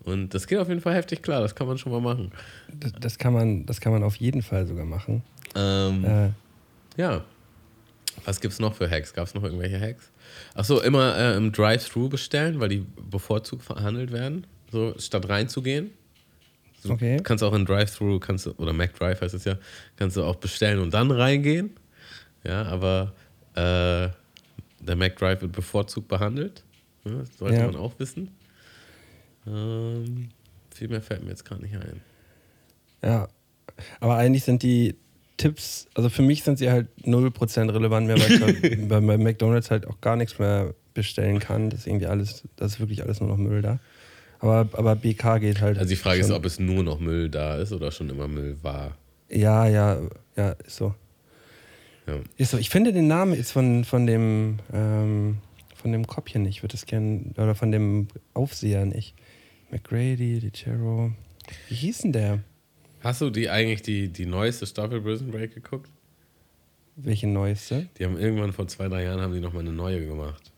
[0.04, 2.32] Und das geht auf jeden Fall heftig klar, das kann man schon mal machen.
[2.74, 5.22] Das, das, kann man, das kann man auf jeden Fall sogar machen.
[5.56, 6.30] Ähm, Äh,
[7.00, 7.24] Ja.
[8.26, 9.14] Was gibt's noch für Hacks?
[9.14, 10.12] Gab es noch irgendwelche Hacks?
[10.56, 15.92] Achso, immer äh, im Drive-Thru bestellen, weil die bevorzugt verhandelt werden, so statt reinzugehen.
[16.84, 17.20] Du Okay.
[17.24, 19.58] kannst auch in Drive-Thru, kannst du, oder McDrive heißt es ja,
[19.98, 21.72] kannst du auch bestellen und dann reingehen.
[22.46, 23.14] Ja, aber
[23.56, 24.10] äh,
[24.82, 26.64] der McDrive wird bevorzugt behandelt.
[27.06, 27.66] Ja, das sollte Ja.
[27.66, 28.30] man auch wissen.
[29.48, 30.30] Ähm,
[30.74, 32.02] viel mehr fällt mir jetzt gar nicht ein.
[33.04, 33.28] ja.
[34.02, 34.96] Aber eigentlich sind die
[35.40, 39.18] Tipps, also für mich sind sie halt 0% relevant mehr, weil ich halt bei, bei
[39.18, 41.70] McDonalds halt auch gar nichts mehr bestellen kann.
[41.70, 43.80] Das ist irgendwie alles, das ist wirklich alles nur noch Müll da.
[44.40, 45.78] Aber, aber BK geht halt.
[45.78, 48.28] Also die Frage ist, schon- ob es nur noch Müll da ist oder schon immer
[48.28, 48.96] Müll war.
[49.30, 50.00] Ja, ja,
[50.36, 50.94] ja, ist so.
[52.08, 52.16] Ja.
[52.38, 52.58] Ist so.
[52.58, 55.38] Ich finde den Namen jetzt von, von dem ähm,
[55.76, 56.58] von dem Kopien nicht.
[56.58, 59.16] Ich würde es gerne, oder von dem Aufseher nicht.
[59.72, 61.12] McGrady, DiCero.
[61.70, 62.40] Wie hieß denn der?
[63.02, 65.90] Hast du die eigentlich die, die neueste Staffel Prison Break geguckt?
[66.96, 67.88] Welche neueste?
[67.98, 70.52] Die haben irgendwann vor zwei, drei Jahren haben die nochmal eine neue gemacht.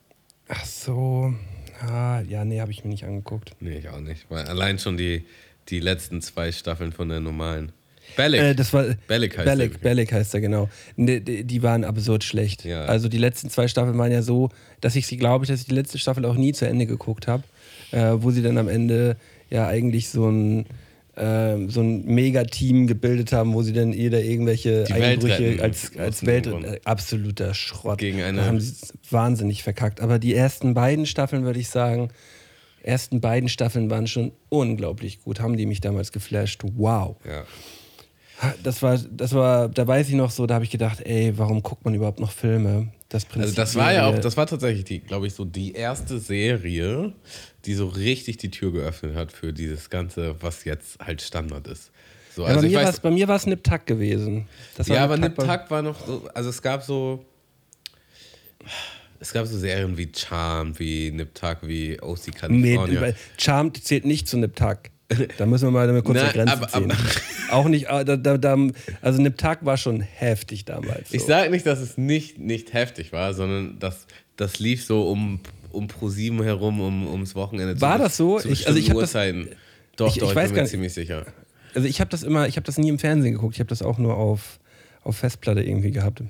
[0.47, 1.33] Ach so.
[1.81, 3.51] Ah, ja, nee, habe ich mir nicht angeguckt.
[3.59, 4.25] Nee, ich auch nicht.
[4.29, 5.23] Weil allein schon die,
[5.69, 7.71] die letzten zwei Staffeln von der normalen.
[8.17, 8.41] Bellic.
[8.41, 9.79] Äh, das war, Bellic heißt Bellic, der.
[9.79, 10.69] Bellic heißt er, genau.
[10.95, 12.65] Ne, die, waren absurd schlecht.
[12.65, 12.85] Ja.
[12.85, 14.49] Also die letzten zwei Staffeln waren ja so,
[14.81, 17.27] dass ich sie, glaube ich, dass ich die letzte Staffel auch nie zu Ende geguckt
[17.27, 17.43] habe.
[17.91, 19.17] Äh, wo sie dann am Ende
[19.49, 20.65] ja eigentlich so ein,
[21.23, 26.25] ähm, so ein Mega-Team gebildet haben, wo sie dann jeder irgendwelche Die Einbrüche als, als
[26.25, 26.47] Welt.
[26.47, 27.99] Äh, absoluter Schrott.
[27.99, 28.73] Gegen eine- Da haben sie
[29.11, 30.01] wahnsinnig verkackt.
[30.01, 32.09] Aber die ersten beiden Staffeln, würde ich sagen,
[32.81, 35.39] ersten beiden Staffeln waren schon unglaublich gut.
[35.39, 36.61] Haben die mich damals geflasht.
[36.75, 37.17] Wow.
[37.25, 37.43] Ja.
[38.63, 41.61] Das war, das war, da weiß ich noch so, da habe ich gedacht, ey, warum
[41.61, 42.91] guckt man überhaupt noch Filme?
[43.09, 45.73] Das Prinzip Also das war ja auch, das war tatsächlich die, glaube ich, so die
[45.73, 47.13] erste Serie,
[47.65, 51.91] die so richtig die Tür geöffnet hat für dieses Ganze, was jetzt halt Standard ist.
[52.35, 54.47] So, ja, also bei, mir weiß, bei mir war es Nip Tuck gewesen.
[54.85, 57.25] Ja, aber Nip Tuck war- noch so, also es gab so,
[59.19, 62.31] es gab so Serien wie Charm, wie Nip Tuck, wie OC Nee,
[62.75, 62.99] California.
[63.01, 64.79] bei- Charmed zählt nicht zu Nip Tuck.
[65.37, 66.91] Da müssen wir mal eine kurze Grenze aber- ziehen.
[66.91, 66.99] aber-
[67.51, 68.57] Auch nicht, ah, da, da, da,
[69.01, 71.09] also Nip Tuck war schon heftig damals.
[71.09, 71.15] So.
[71.17, 74.07] Ich sage nicht, dass es nicht, nicht heftig war, sondern dass
[74.37, 75.41] das lief so um,
[75.71, 77.79] um Pro7 herum, um, ums Wochenende.
[77.81, 78.39] War zu, das so?
[78.39, 79.11] Zu Ich- also ich das-.
[79.97, 81.25] Doch, ich- ich doch, ich, weiß bin mir ziemlich sicher.
[81.75, 83.55] also ich habe das immer, ich habe das nie im Fernsehen geguckt.
[83.55, 84.59] Ich habe das auch nur auf,
[85.03, 86.23] auf Festplatte irgendwie gehabt.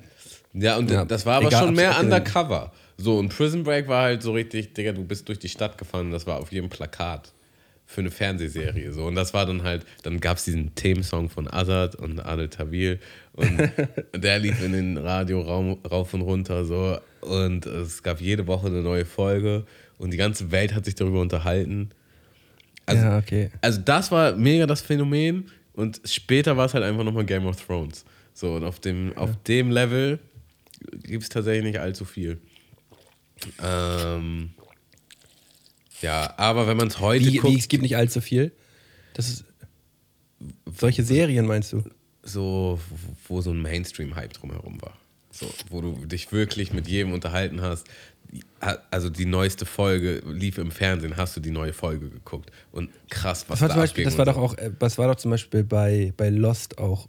[0.54, 2.72] Ja, und Ja, das war aber egal, schon mehr undercover.
[2.98, 6.12] So, und Prison Break war halt so richtig, Digga, du bist durch die Stadt gefahren,
[6.12, 7.32] das war auf jedem Plakat
[7.92, 8.94] für eine Fernsehserie.
[8.94, 9.06] So.
[9.06, 13.00] Und das war dann halt, dann gab es diesen Themensong von Azad und Adel Tawil
[13.34, 13.72] und
[14.16, 16.98] der lief in den Radioraum rauf und runter so.
[17.20, 19.66] Und es gab jede Woche eine neue Folge
[19.98, 21.90] und die ganze Welt hat sich darüber unterhalten.
[22.86, 23.52] Also, ja, okay.
[23.62, 27.64] also das war mega das Phänomen und später war es halt einfach nochmal Game of
[27.64, 28.06] Thrones.
[28.34, 30.20] So, und auf dem, auf dem Level
[31.04, 32.40] gibt es tatsächlich nicht allzu viel.
[33.62, 34.52] Ähm,
[36.02, 38.52] ja, aber wenn man es heute Wie, guckt, wie, es gibt nicht allzu viel.
[39.14, 39.46] Das ist,
[40.78, 41.84] solche Serien meinst du?
[42.24, 42.80] so,
[43.28, 44.94] wo so ein Mainstream-Hype drumherum war.
[45.32, 47.88] So, wo du dich wirklich mit jedem unterhalten hast.
[48.90, 52.52] Also die neueste Folge lief im Fernsehen, hast du die neue Folge geguckt.
[52.72, 55.08] Und krass, was Das war, da zum Beispiel, das war doch auch, äh, das war
[55.08, 57.08] doch zum Beispiel bei, bei Lost auch.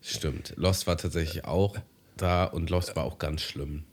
[0.00, 0.54] Stimmt.
[0.56, 1.76] Lost war tatsächlich auch
[2.16, 3.84] da und Lost war auch ganz schlimm.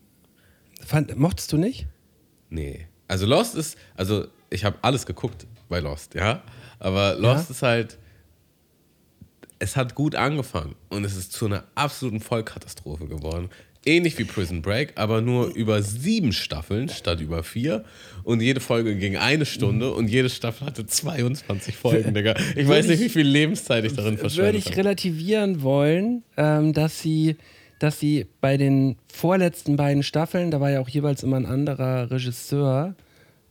[0.85, 1.87] Fand, mochtest du nicht?
[2.49, 2.87] Nee.
[3.07, 6.43] Also Lost ist, also ich habe alles geguckt bei Lost, ja.
[6.77, 7.51] Aber Lost Ja?
[7.55, 7.97] ist halt,
[9.59, 13.49] es hat gut angefangen und es ist zu einer absoluten Vollkatastrophe geworden.
[13.83, 17.83] Ähnlich wie Prison Break, aber nur über sieben Staffeln statt über vier.
[18.23, 22.35] Und jede Folge ging eine Stunde und jede Staffel hatte 22 Folgen, Digga.
[22.55, 24.77] Ich weiß nicht, wie viel Lebenszeit ich darin Würde verschwendet ich habe.
[24.77, 27.37] relativieren wollen, ähm, dass sie,
[27.79, 32.11] dass sie bei den vorletzten beiden Staffeln, da war ja auch jeweils immer ein anderer
[32.11, 32.93] Regisseur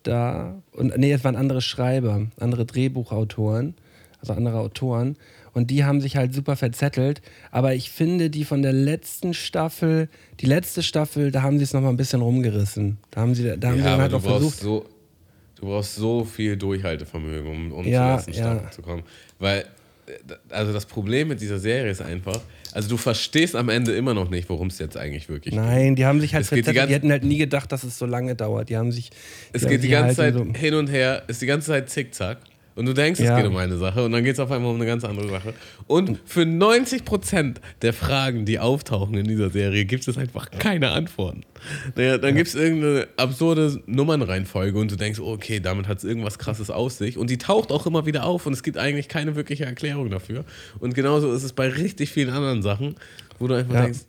[0.02, 3.74] da und nee, es waren andere Schreiber, andere Drehbuchautoren,
[4.20, 5.16] also andere Autoren
[5.52, 10.08] und die haben sich halt super verzettelt, aber ich finde die von der letzten Staffel,
[10.40, 12.98] die letzte Staffel, da haben sie es noch mal ein bisschen rumgerissen.
[13.10, 14.86] Da haben sie da haben sie Ja, dann aber halt auch brauchst, versucht, so,
[15.56, 18.38] du brauchst so viel Durchhaltevermögen, um, um Ja, zur ersten ja.
[18.38, 19.02] Staffel zu kommen.
[19.38, 19.60] Weil,
[20.06, 20.12] äh,
[20.50, 22.40] also das Problem mit dieser Serie ist einfach,
[22.74, 25.62] also du verstehst am Ende immer noch nicht, worum es jetzt eigentlich wirklich geht.
[25.62, 26.74] Nein, die haben sich halt die verzettelt.
[26.74, 28.68] Die, ganze- hätten halt nie gedacht, dass es so lange dauert.
[28.68, 29.10] Die haben sich.
[29.52, 32.38] Es geht die ganze halt Zeit so- hin und her, ist die ganze Zeit zickzack.
[32.76, 33.36] Und du denkst, Ja.
[33.36, 35.28] es geht um eine Sache und dann geht es auf einmal um eine ganz andere
[35.28, 35.54] Sache.
[35.86, 41.42] Und für 90% der Fragen, die auftauchen in dieser Serie, gibt es einfach keine Antworten.
[41.96, 46.04] Naja, dann gibt es irgendeine absurde Nummernreihenfolge und du denkst, oh, okay, damit hat es
[46.04, 47.18] irgendwas krasses aus sich.
[47.18, 50.44] Und die taucht auch immer wieder auf und es gibt eigentlich keine wirkliche Erklärung dafür.
[50.78, 52.94] Und genauso ist es bei richtig vielen anderen Sachen,
[53.38, 53.82] wo du einfach Ja.
[53.82, 54.00] denkst,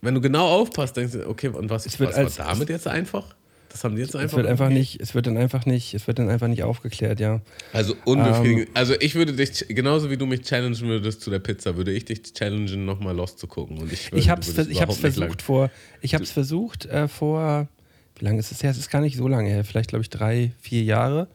[0.00, 3.34] wenn du genau aufpasst, denkst du, okay, und was, was war damit jetzt einfach?
[3.74, 4.28] Das haben die jetzt einfach.
[4.30, 7.18] Es wird einfach nicht, es wird dann einfach nicht, es wird dann einfach nicht aufgeklärt,
[7.18, 7.40] ja.
[7.72, 7.98] Also Ähm.
[8.04, 8.68] unbefriedigend.
[8.72, 12.04] also ich würde dich, genauso wie du mich challengen würdest zu der Pizza, würde ich
[12.04, 13.78] dich challengen, nochmal Lost zu gucken.
[13.78, 15.70] Und ich Ich würdest vers- ich hab's versucht vor,
[16.02, 17.66] ich hab's versucht äh, vor,
[18.20, 18.70] wie lange ist es her?
[18.70, 21.26] Es ist gar nicht so lange her, vielleicht glaube ich drei, vier Jahre.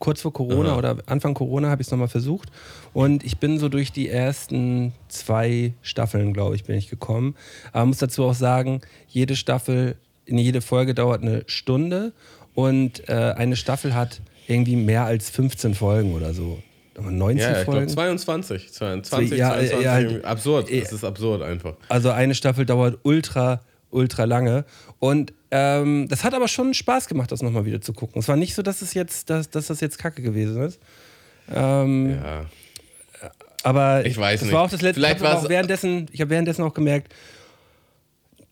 [0.00, 0.78] Kurz vor Corona Aha.
[0.78, 2.50] oder Anfang Corona habe ich es nochmal versucht.
[2.92, 7.36] Und ich bin so durch die ersten zwei Staffeln, glaube ich, bin ich gekommen.
[7.72, 9.96] Aber muss dazu auch sagen, jede Staffel,
[10.26, 12.12] in jede Folge dauert eine Stunde
[12.54, 16.62] und äh, eine Staffel hat irgendwie mehr als 15 Folgen oder so.
[16.98, 17.88] 19 Ja, ja, ich Folgen.
[17.88, 21.74] 22, 22, Ja, äh, 22, ja, halt- absurd, das ist absurd einfach.
[21.88, 24.64] Also eine Staffel dauert ultra, ultra lange.
[25.00, 28.20] Und ähm, das hat aber schon Spaß gemacht, das nochmal wieder zu gucken.
[28.20, 30.78] Es war nicht so, dass es jetzt, dass, dass das jetzt Kacke gewesen ist.
[31.52, 32.46] Ähm, Ja.
[33.62, 34.54] Aber Ich weiß das nicht.
[34.54, 35.00] war auch das letzte.
[35.00, 37.12] Vielleicht war's- auch währenddessen, ich habe währenddessen auch gemerkt,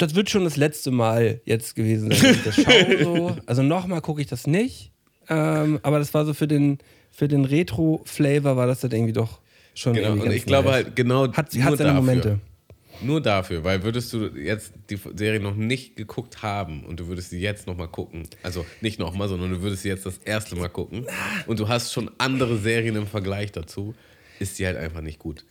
[0.02, 2.98] das wird schon das letzte Mal jetzt gewesen sein, ich das schaue.
[3.04, 3.36] So.
[3.46, 4.90] Also nochmal gucke ich das nicht.
[5.28, 6.78] Ähm, aber das war so für den,
[7.12, 9.40] für den Retro-Flavor war das dann irgendwie doch.
[9.74, 11.94] schon Genau, irgendwie und ich glaube halt genau Hat, nur hat seine dafür.
[11.94, 12.40] Momente.
[13.00, 17.30] Nur dafür, weil würdest du jetzt die Serie noch nicht geguckt haben und du würdest
[17.30, 20.68] sie jetzt nochmal gucken, also nicht nochmal, sondern du würdest sie jetzt das erste Mal
[20.68, 21.06] gucken
[21.46, 23.94] und du hast schon andere Serien im Vergleich dazu,
[24.38, 25.44] ist sie halt einfach nicht gut.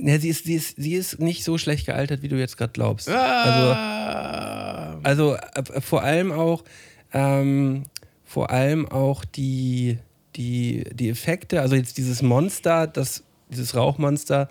[0.00, 2.72] Ja, sie, ist, sie, ist, sie ist nicht so schlecht gealtert, wie du jetzt gerade
[2.72, 3.08] glaubst.
[3.08, 6.64] Also, Ah, also äh, vor allem auch,
[7.12, 7.84] ähm,
[8.24, 9.98] vor allem auch die,
[10.36, 14.48] die, die Effekte, also jetzt dieses Monster, das, dieses Rauchmonster,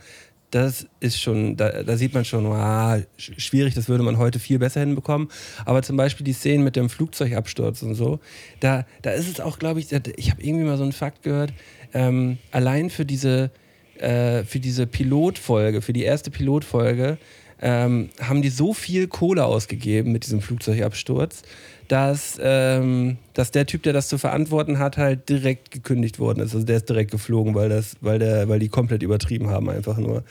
[0.51, 4.39] das ist schon, da, da sieht man schon, ah, sch- schwierig, das würde man heute
[4.39, 5.27] viel besser hinbekommen.
[5.65, 8.19] Aber zum Beispiel die Szenen mit dem Flugzeugabsturz und so,
[8.61, 11.53] da, da ist es auch, glaube ich, ich habe irgendwie mal so einen Fakt gehört,
[11.93, 13.51] ähm, allein für diese,
[13.99, 17.17] äh, für diese Pilotfolge, für die erste Pilotfolge,
[17.61, 21.41] ähm, haben die so viel Kohle ausgegeben mit diesem Flugzeugabsturz,
[21.87, 26.53] dass, ähm, dass der Typ, der das zu verantworten hat, halt direkt gekündigt worden ist.
[26.53, 29.97] Also der ist direkt geflogen, weil, das, weil, der, weil die komplett übertrieben haben, einfach
[29.97, 30.23] nur.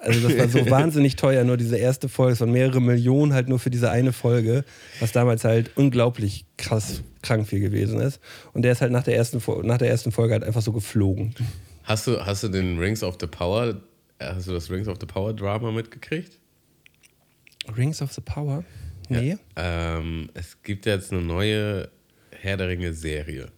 [0.00, 3.48] Also das war so wahnsinnig teuer, nur diese erste Folge, es waren mehrere Millionen halt
[3.48, 4.64] nur für diese eine Folge,
[4.98, 8.20] was damals halt unglaublich krass krank viel gewesen ist.
[8.52, 11.34] Und der ist halt nach der ersten, nach der ersten Folge halt einfach so geflogen.
[11.84, 13.80] Hast, du, hast du den Rings of the Power,
[14.18, 16.38] äh, hast du das Rings of the Power Drama mitgekriegt?
[17.76, 18.64] Rings of the Power?
[19.08, 19.36] Nee.
[19.56, 21.88] Ähm, es gibt jetzt eine neue
[22.40, 23.48] Herr der Ringe Serie.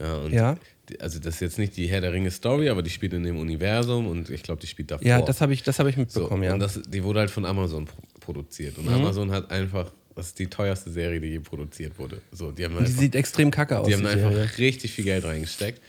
[0.00, 0.58] Ja, Ja.
[0.88, 3.24] Die, also das ist jetzt nicht die Herr der Ringe Story, aber die spielt in
[3.24, 5.04] dem Universum und ich glaube, die spielt davor.
[5.04, 6.54] Ja, das habe ich, das hab ich so, mitbekommen, ja.
[6.54, 8.76] Und das, die wurde halt von Amazon pro produziert.
[8.78, 8.94] Und Mhm.
[8.94, 12.20] Amazon hat einfach, das ist die teuerste Serie, die je produziert wurde.
[12.32, 13.86] So, die haben die einfach, sieht extrem kacke aus.
[13.88, 14.58] die haben die einfach Serie.
[14.58, 15.80] richtig viel Geld reingesteckt.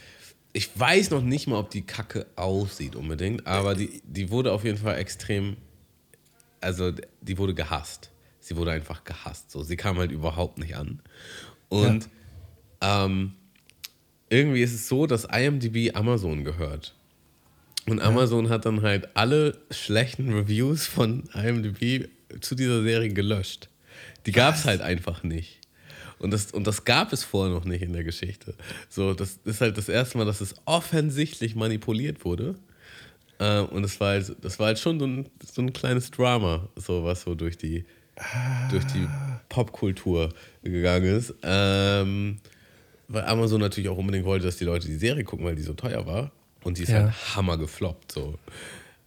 [0.57, 4.63] Ich weiß noch nicht mal, ob die Kacke aussieht unbedingt, aber die, die wurde auf
[4.63, 5.55] jeden Fall extrem,
[6.61, 6.91] also
[7.21, 8.09] die wurde gehasst.
[8.39, 9.51] Sie wurde einfach gehasst.
[9.51, 10.99] So, sie kam halt überhaupt nicht an.
[11.69, 12.09] Und
[12.81, 13.35] ähm,
[14.29, 16.95] irgendwie ist es so, dass IMDb Amazon gehört.
[17.85, 22.09] Und Amazon hat dann halt alle schlechten Reviews von IMDb
[22.41, 23.69] zu dieser Serie gelöscht.
[24.25, 25.59] Die gab es halt einfach nicht.
[26.19, 28.55] Und das, und das gab es vorher noch nicht in der Geschichte.
[28.89, 32.55] So, das ist halt das erste Mal, dass es offensichtlich manipuliert wurde.
[33.39, 36.67] Äh, und das war halt, das war halt schon so ein, so ein kleines Drama,
[36.75, 37.85] so was so durch die,
[38.71, 39.07] durch die
[39.49, 41.35] Popkultur gegangen ist.
[41.43, 42.39] Ähm,
[43.07, 45.73] weil Amazon natürlich auch unbedingt wollte, dass die Leute die Serie gucken, weil die so
[45.73, 46.31] teuer war.
[46.63, 47.03] Und die ist Ja.
[47.03, 48.11] halt hammer gefloppt.
[48.11, 48.37] So.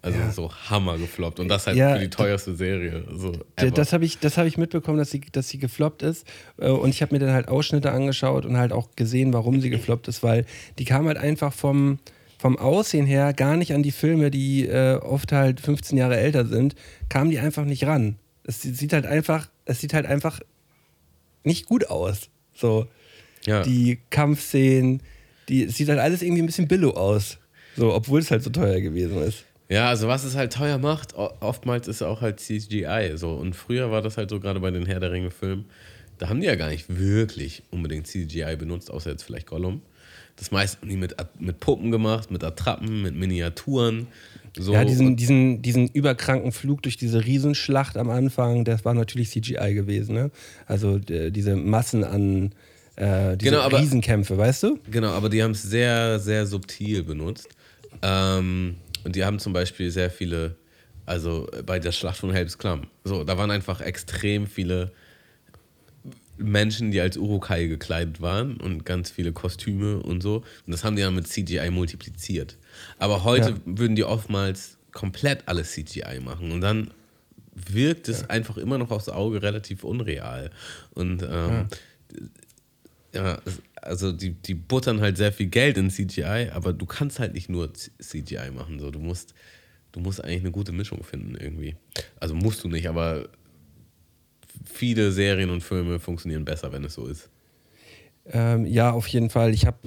[0.03, 1.40] Also so hammer gefloppt.
[1.40, 3.05] Und das halt Ja, für die teuerste Serie.
[3.14, 3.70] So ever.
[3.70, 6.26] Das habe ich, das hab ich mitbekommen, dass sie, dass sie gefloppt ist.
[6.59, 9.68] Äh, Und ich habe mir dann halt Ausschnitte angeschaut und halt auch gesehen, warum sie
[9.68, 10.46] gefloppt ist, weil
[10.78, 11.98] die kam halt einfach vom,
[12.38, 16.46] vom Aussehen her gar nicht an die Filme, die äh, oft halt 15 Jahre älter
[16.46, 16.74] sind,
[17.11, 18.16] kam die einfach nicht ran.
[18.44, 20.40] Es sieht halt einfach, es sieht halt einfach
[21.44, 22.30] nicht gut aus.
[22.55, 22.86] So,
[23.44, 23.62] ja.
[23.62, 25.03] die Kampfszenen,
[25.48, 27.38] die, es sieht halt alles irgendwie ein bisschen billo aus.
[27.76, 29.44] So, obwohl es halt so teuer gewesen ist.
[29.71, 33.12] Ja, also was es halt teuer macht, oftmals ist auch halt CGI.
[33.14, 33.35] So.
[33.35, 35.64] Und früher war das halt so, gerade bei den Herr der Ringe-Filmen,
[36.18, 39.81] da haben die ja gar nicht wirklich unbedingt CGI benutzt, außer jetzt vielleicht Gollum.
[40.37, 44.09] Das meiste haben die mit, mit Puppen gemacht, mit Attrappen, mit Miniaturen.
[44.59, 44.73] So.
[44.73, 49.75] Ja, diesen, diesen, diesen überkranken Flug durch diese Riesenschlacht am Anfang, das war natürlich CGI
[49.75, 50.31] gewesen, ne?
[50.66, 52.53] Also diese Massen an
[52.97, 54.79] äh, diese Genau, aber- Riesenkämpfe, weißt du?
[54.91, 57.49] Genau, aber die haben es sehr, sehr subtil benutzt.
[58.03, 60.57] Ähm, und die haben zum Beispiel sehr viele,
[61.07, 64.92] also bei der Schlacht von Helms Klamm, so, da waren einfach extrem viele
[66.36, 70.36] Menschen, die als Urukai gekleidet waren und ganz viele Kostüme und so.
[70.66, 72.57] Und das haben die dann mit CGI multipliziert.
[72.98, 73.57] Aber heute Ja.
[73.66, 76.51] würden die oftmals komplett alles CGI machen.
[76.51, 76.92] Und dann
[77.55, 80.51] wirkt es einfach immer noch aufs Auge relativ unreal.
[80.94, 81.66] Und ähm,
[83.12, 87.18] ja, es- also die, die buttern halt sehr viel Geld in CGI, aber du kannst
[87.18, 88.78] halt nicht nur CGI machen.
[88.78, 88.91] So.
[88.91, 89.35] Du, musst,
[89.93, 91.76] du musst eigentlich eine gute Mischung finden irgendwie.
[92.18, 93.28] Also musst du nicht, aber
[94.64, 97.31] viele Serien und Filme funktionieren besser, wenn es so ist.
[98.26, 99.55] Ähm, ja, auf jeden Fall.
[99.55, 99.78] Ich habe,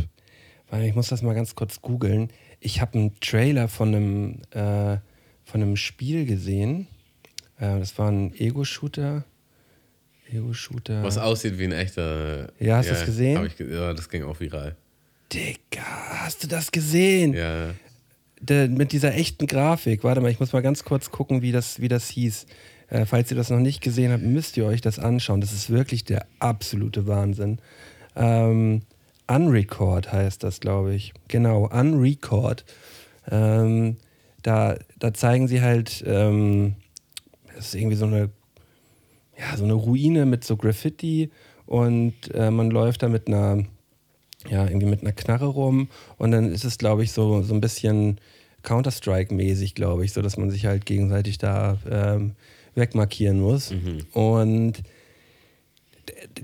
[0.82, 2.30] ich muss das mal ganz kurz googeln.
[2.60, 4.98] Ich habe einen Trailer von einem, äh,
[5.44, 6.88] von einem Spiel gesehen.
[7.58, 9.26] Äh, das war ein Ego-Shooter.
[10.34, 11.04] Ego-Shooter.
[11.04, 12.52] Was aussieht wie ein echter.
[12.60, 13.46] Ja, hast du das gesehen?
[13.46, 14.76] Ich, ja, das ging auch viral.
[15.32, 15.84] Digga,
[16.24, 17.34] hast du das gesehen?
[17.34, 17.72] Ja.
[18.40, 20.04] der, mit dieser echten Grafik.
[20.04, 22.46] Warte mal, ich muss mal ganz kurz gucken, wie das, wie das hieß.
[22.90, 25.42] Äh, falls ihr das noch nicht gesehen habt, müsst ihr euch das anschauen.
[25.42, 27.60] Das ist wirklich der absolute Wahnsinn.
[28.16, 28.84] Ähm,
[29.28, 31.14] Unrecord heißt das, glaube ich.
[31.28, 32.66] Genau, Unrecord.
[33.32, 33.98] Ähm,
[34.44, 36.76] da, da zeigen sie halt, ähm,
[37.56, 38.30] das ist irgendwie so eine,
[39.38, 41.30] ja, so eine Ruine mit so Graffiti
[41.66, 43.64] und äh, man läuft da mit einer
[44.50, 47.62] ja, irgendwie mit einer Knarre rum und dann ist es, glaube ich, so, so ein
[47.62, 48.20] bisschen
[48.64, 52.34] Counter-Strike-mäßig, glaube ich, so dass man sich halt gegenseitig da ähm,
[52.76, 53.72] wegmarkieren muss.
[54.14, 54.84] Und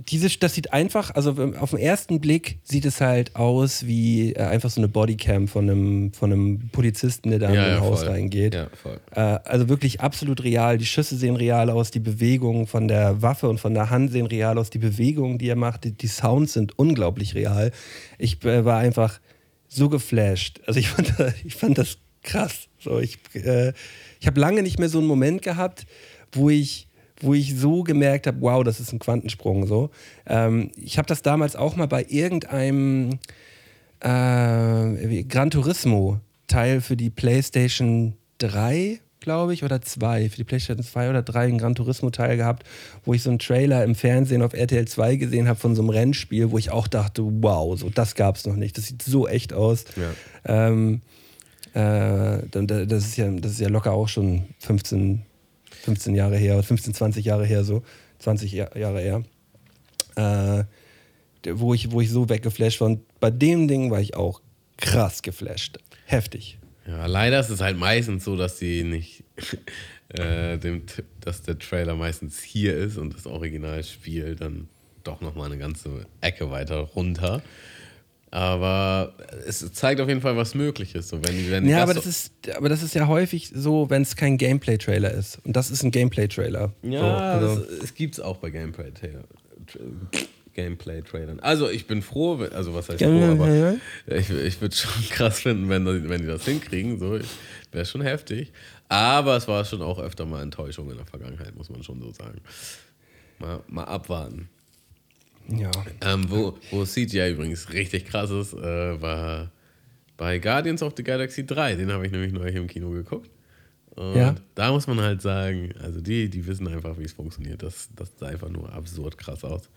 [0.10, 4.41] dieses, das sieht einfach, also auf den ersten Blick sieht es halt aus wie äh,
[4.43, 7.80] einfach so eine Bodycam von einem, von einem Polizisten, der da Ja, in ein ja,
[7.82, 8.10] Haus voll.
[8.10, 8.55] reingeht.
[8.55, 8.70] Ja.
[9.12, 10.78] Äh, also wirklich absolut real.
[10.78, 14.26] Die Schüsse sehen real aus, die Bewegungen von der Waffe und von der Hand sehen
[14.26, 17.72] real aus, die Bewegungen, die er macht, die, die Sounds sind unglaublich real.
[18.18, 19.20] Ich äh, war einfach
[19.68, 20.62] so geflasht.
[20.66, 21.14] Also ich fand,
[21.45, 22.68] ich fand das krass.
[22.80, 23.74] So, ich äh,
[24.20, 25.86] ich habe lange nicht mehr so einen Moment gehabt,
[26.32, 26.89] wo ich
[27.22, 29.67] wo ich so gemerkt habe, wow, das ist ein Quantensprung.
[29.67, 29.89] So.
[30.26, 33.20] Ähm, ich habe das damals auch mal bei irgendeinem
[33.99, 40.84] äh, Gran Turismo Teil für die PlayStation 3, glaube ich, oder 2, für die PlayStation
[40.84, 42.63] 2 oder 3 einen Gran Turismo Teil gehabt,
[43.05, 45.89] wo ich so einen Trailer im Fernsehen auf RTL 2 gesehen habe von so einem
[45.89, 48.78] Rennspiel, wo ich auch dachte, wow, so das gab es noch nicht.
[48.78, 49.86] Das sieht so echt aus.
[49.95, 50.67] Ja.
[50.67, 51.01] Ähm,
[51.74, 55.22] äh, das, ist ja, das ist ja locker auch schon 15,
[55.84, 57.84] 15 Jahre her, 15, 20 Jahre her, so
[58.19, 59.23] 20 Jahr- Jahre her.
[60.15, 60.63] Äh,
[61.53, 62.88] wo, ich, wo ich so weggeflasht war.
[62.89, 64.41] Und bei dem Ding war ich auch
[64.77, 65.77] krass geflasht.
[66.05, 66.57] Heftig.
[66.88, 69.23] Ja, leider ist es halt meistens so, dass die nicht,
[70.09, 70.84] äh, dem,
[71.21, 74.67] dass der Trailer meistens hier ist und das Originalspiel dann
[75.03, 77.41] doch nochmal eine ganze Ecke weiter runter.
[78.32, 79.13] Aber
[79.47, 81.09] es zeigt auf jeden Fall, was möglich ist.
[81.09, 84.03] So, wenn, wenn Ja, aber so- das, ist, aber das ist ja häufig so, wenn
[84.03, 85.39] es kein Gameplay-Trailer ist.
[85.45, 86.71] Und das ist ein Gameplay-Trailer.
[86.84, 87.05] Ja, so,
[87.47, 89.23] also, das, es gibt es auch bei Gameplay-Trailern.
[90.53, 91.39] Gameplay-Trailern.
[91.39, 93.75] Also ich bin froh, also was heißt froh, aber
[94.07, 96.99] ich, ich würde schon krass finden, wenn, die- wenn die das hinkriegen.
[96.99, 97.19] So,
[97.71, 98.51] wäre schon heftig.
[98.89, 102.11] Aber es war schon auch öfter mal Enttäuschung in der Vergangenheit, muss man schon so
[102.11, 102.41] sagen.
[103.39, 104.49] Mal, mal abwarten.
[105.58, 105.72] Ja.
[106.02, 109.52] Ähm, wo, wo CGI übrigens richtig krass ist, äh, war
[110.18, 111.76] bei Guardians of the Galaxy 3.
[111.76, 113.30] Den habe ich nämlich neu hier im Kino geguckt.
[113.95, 114.36] Und Ja.
[114.56, 117.64] da muss man halt sagen, also die, die wissen einfach, wie es funktioniert.
[117.64, 119.70] Das, das sah einfach nur absurd krass aus.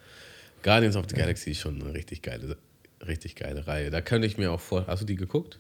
[0.62, 2.56] Guardians of the Galaxy ist schon eine richtig geile,
[3.06, 3.90] richtig geile Reihe.
[3.90, 4.86] Da könnte ich mir auch vor.
[4.86, 5.58] Hast du die geguckt?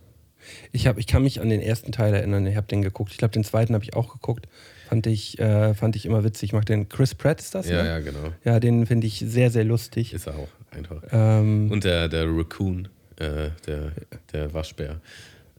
[0.72, 2.46] Ich, hab, ich kann mich an den ersten Teil erinnern.
[2.46, 3.12] Ich habe den geguckt.
[3.12, 4.48] Ich glaube, den zweiten habe ich auch geguckt.
[4.92, 6.50] Fand ich, äh, fand ich immer witzig.
[6.50, 7.66] Ich mag den Chris Pratt, ist das?
[7.66, 7.88] Ja, ne?
[7.88, 8.30] ja, genau.
[8.44, 10.12] Ja, den finde ich sehr, sehr lustig.
[10.12, 11.02] Ist er auch einfach.
[11.10, 13.92] Ähm, Und der, der Raccoon, äh, der,
[14.34, 15.00] der Waschbär.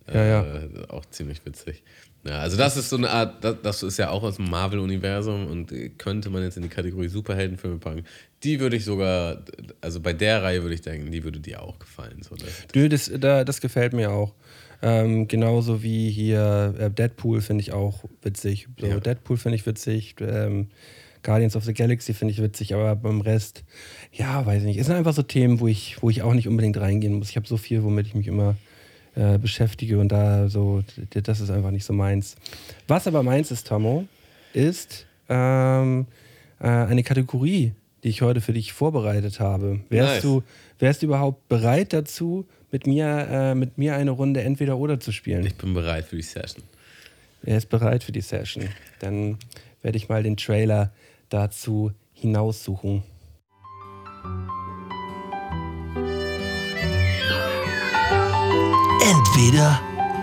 [0.08, 0.46] Äh, Ja,
[0.90, 1.82] Auch ziemlich witzig.
[2.24, 5.48] Ja, also das ist so eine Art, das, das ist ja auch aus dem Marvel-Universum
[5.48, 8.06] und äh, könnte man jetzt in die Kategorie Superheldenfilme packen.
[8.44, 9.44] Die würde ich sogar,
[9.82, 12.22] also bei der Reihe würde ich denken, die würde dir auch gefallen.
[12.22, 14.36] So, das, Nö, das, da, das gefällt mir auch.
[14.86, 18.68] Ähm, genauso wie hier äh, Deadpool finde ich auch witzig.
[18.80, 19.00] So, Ja.
[19.00, 20.16] Deadpool finde ich witzig.
[20.20, 20.68] Ähm,
[21.24, 23.64] Guardians of the Galaxy finde ich witzig, aber beim Rest,
[24.12, 24.78] ja, weiß ich nicht.
[24.78, 27.30] Es sind einfach so Themen, wo ich, wo ich auch nicht unbedingt reingehen muss.
[27.30, 28.56] Ich habe so viel, womit ich mich immer
[29.16, 32.36] äh, beschäftige und da so, das ist einfach nicht so meins.
[32.90, 34.06] Was aber meins ist, Tomo,
[34.52, 36.08] ist ähm,
[36.60, 37.72] äh, eine Kategorie,
[38.04, 39.80] die ich heute für dich vorbereitet habe.
[39.90, 40.22] Wärst Nice.
[40.24, 40.44] du
[40.80, 45.12] Wärst du überhaupt bereit dazu, mit mir, äh, mit mir eine Runde entweder oder zu
[45.12, 45.46] spielen?
[45.46, 46.64] ich bin bereit für die Session.
[47.44, 48.68] Er ist bereit für die Session.
[49.00, 49.38] Dann
[49.84, 50.92] werde ich mal den Trailer
[51.30, 53.04] dazu hinaussuchen.
[59.02, 59.80] Entweder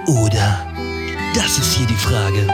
[0.08, 0.66] oder.
[1.34, 2.48] Das ist hier die Frage.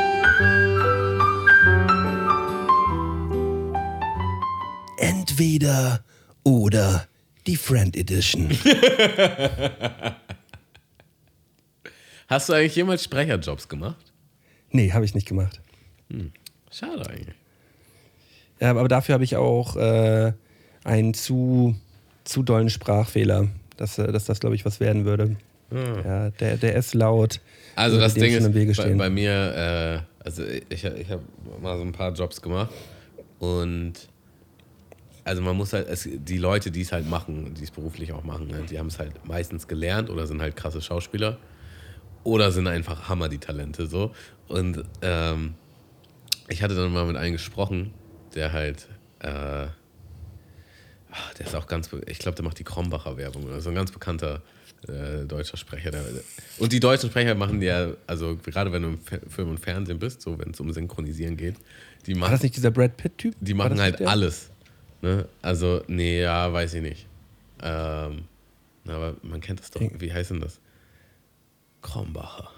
[4.98, 6.04] Entweder
[6.42, 7.06] oder
[7.46, 8.50] die Friend Edition.
[12.28, 14.12] Hast du eigentlich jemals Sprecherjobs gemacht?
[14.70, 15.60] Nee, habe ich nicht gemacht.
[16.70, 17.36] Schade eigentlich.
[18.60, 20.32] Ja, aber dafür habe ich auch äh,
[20.84, 21.76] einen zu,
[22.24, 25.36] zu dollen Sprachfehler, dass, äh, dass das, glaube ich, was werden würde.
[25.70, 27.40] Ja, der, der ist laut.
[27.74, 31.22] Also das Ding ist, bei, bei mir, äh, also ich, ich habe
[31.60, 32.70] mal so ein paar Jobs gemacht
[33.40, 33.94] und
[35.26, 38.22] also man muss halt, es, die Leute, die es halt machen, die es beruflich auch
[38.22, 41.38] machen, ne, die haben es halt meistens gelernt oder sind halt krasse Schauspieler
[42.22, 44.14] oder sind einfach Hammer die Talente so.
[44.46, 45.54] Und ähm,
[46.48, 47.92] ich hatte dann mal mit einem gesprochen,
[48.36, 48.86] der halt,
[49.18, 49.72] äh, ah,
[51.38, 53.90] der ist auch ganz, ich glaube, der macht die Krombacher Werbung oder so ein ganz
[53.90, 54.42] bekannter
[54.86, 55.90] äh, deutscher Sprecher.
[55.90, 56.04] Der,
[56.58, 59.98] und die deutschen Sprecher machen ja, also gerade wenn du im Fe- Film und Fernsehen
[59.98, 61.56] bist, so wenn es um Synchronisieren geht,
[62.06, 63.34] die War machen, das nicht dieser Brad Pitt-Typ?
[63.40, 64.50] die War machen halt alles.
[65.06, 65.28] Ne?
[65.40, 67.06] Also, nee, ja, weiß ich nicht.
[67.62, 68.24] Ähm,
[68.88, 69.80] aber man kennt das doch.
[69.80, 70.58] Wie heißt denn das?
[71.80, 72.50] Krombacher.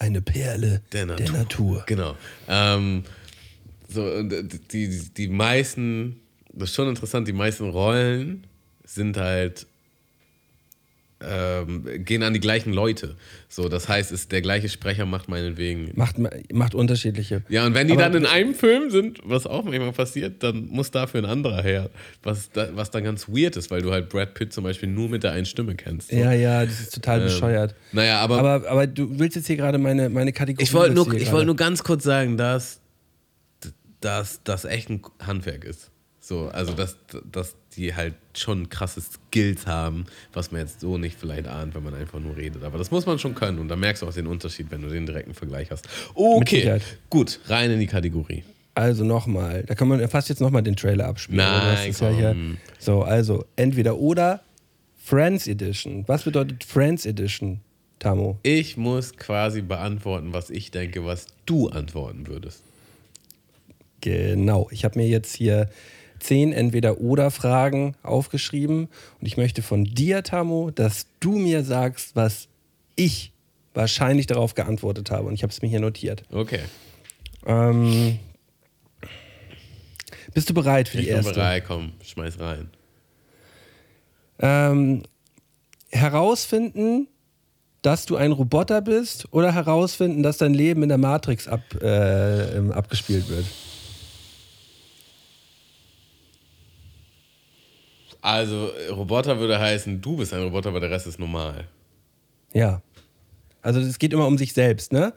[0.00, 1.38] Eine Perle Der der Natur.
[1.38, 1.84] Natur.
[1.86, 2.16] Genau.
[2.48, 3.04] Ähm,
[3.88, 4.28] so, und
[4.72, 6.20] die, die, die meisten,
[6.52, 8.44] das ist schon interessant, die meisten Rollen
[8.84, 9.68] sind halt
[11.20, 13.16] ähm, gehen an die gleichen Leute.
[13.48, 15.90] So, das heißt, ist der gleiche Sprecher macht meinetwegen.
[15.94, 16.16] Macht,
[16.52, 17.42] macht unterschiedliche.
[17.48, 20.66] Ja, und wenn die Aber- dann in einem Film sind, was auch manchmal passiert, dann
[20.66, 21.88] muss dafür ein anderer her.
[22.22, 25.08] Was, da, was dann ganz weird ist, weil du halt Brad Pitt zum Beispiel nur
[25.08, 26.10] mit der einen Stimme kennst.
[26.10, 26.16] So.
[26.16, 27.74] Ja, ja, das ist total bescheuert.
[27.92, 30.64] Naja, aber, Aber, aber du willst jetzt hier gerade meine, meine Kategorie.
[30.64, 32.80] ich wollte nur, ich gerade- nur ganz kurz sagen, dass,
[34.00, 35.90] dass das echt ein Handwerk ist.
[36.20, 36.96] So, also dass,
[37.30, 41.82] dass die halt schon krasse Skills haben, was man jetzt so nicht vielleicht ahnt, wenn
[41.82, 42.62] man einfach nur redet.
[42.64, 44.88] Aber das muss man schon können und da merkst du auch den Unterschied, wenn du
[44.88, 45.88] den direkten Vergleich hast.
[46.14, 48.44] Okay, gut, rein in die Kategorie.
[48.74, 51.38] Also nochmal, da kann man fast jetzt nochmal den Trailer abspielen.
[51.38, 52.56] Nein, ist ja hier, komm.
[52.78, 54.42] so, also entweder oder
[55.04, 56.02] Friends Edition.
[56.08, 57.60] Was bedeutet Friends Edition,
[58.00, 58.38] Tamo?
[58.42, 62.62] Ich muss quasi beantworten, was ich denke, was du antworten würdest.
[64.00, 64.68] Genau.
[64.70, 65.70] Ich habe mir jetzt hier
[66.24, 68.88] zehn Entweder-Oder-Fragen aufgeschrieben
[69.20, 72.48] und ich möchte von dir, Tamo, dass du mir sagst, was
[72.96, 73.32] ich
[73.74, 75.28] wahrscheinlich darauf geantwortet habe.
[75.28, 76.22] Und ich habe es mir hier notiert.
[76.32, 76.60] Okay,
[77.46, 78.18] Ähm,
[80.32, 81.34] bist du bereit für ich die bin erste?
[81.34, 82.70] bereit, komm, schmeiß rein.
[84.38, 85.02] Ähm,
[85.90, 87.06] herausfinden,
[87.82, 92.70] dass du ein Roboter bist oder herausfinden, dass dein Leben in der Matrix ab, äh,
[92.72, 93.44] abgespielt wird?
[98.24, 101.66] Also, äh, Roboter würde heißen, du bist ein Roboter, aber der Rest ist normal.
[102.54, 102.80] Ja.
[103.60, 105.12] Also es geht immer um sich selbst, ne?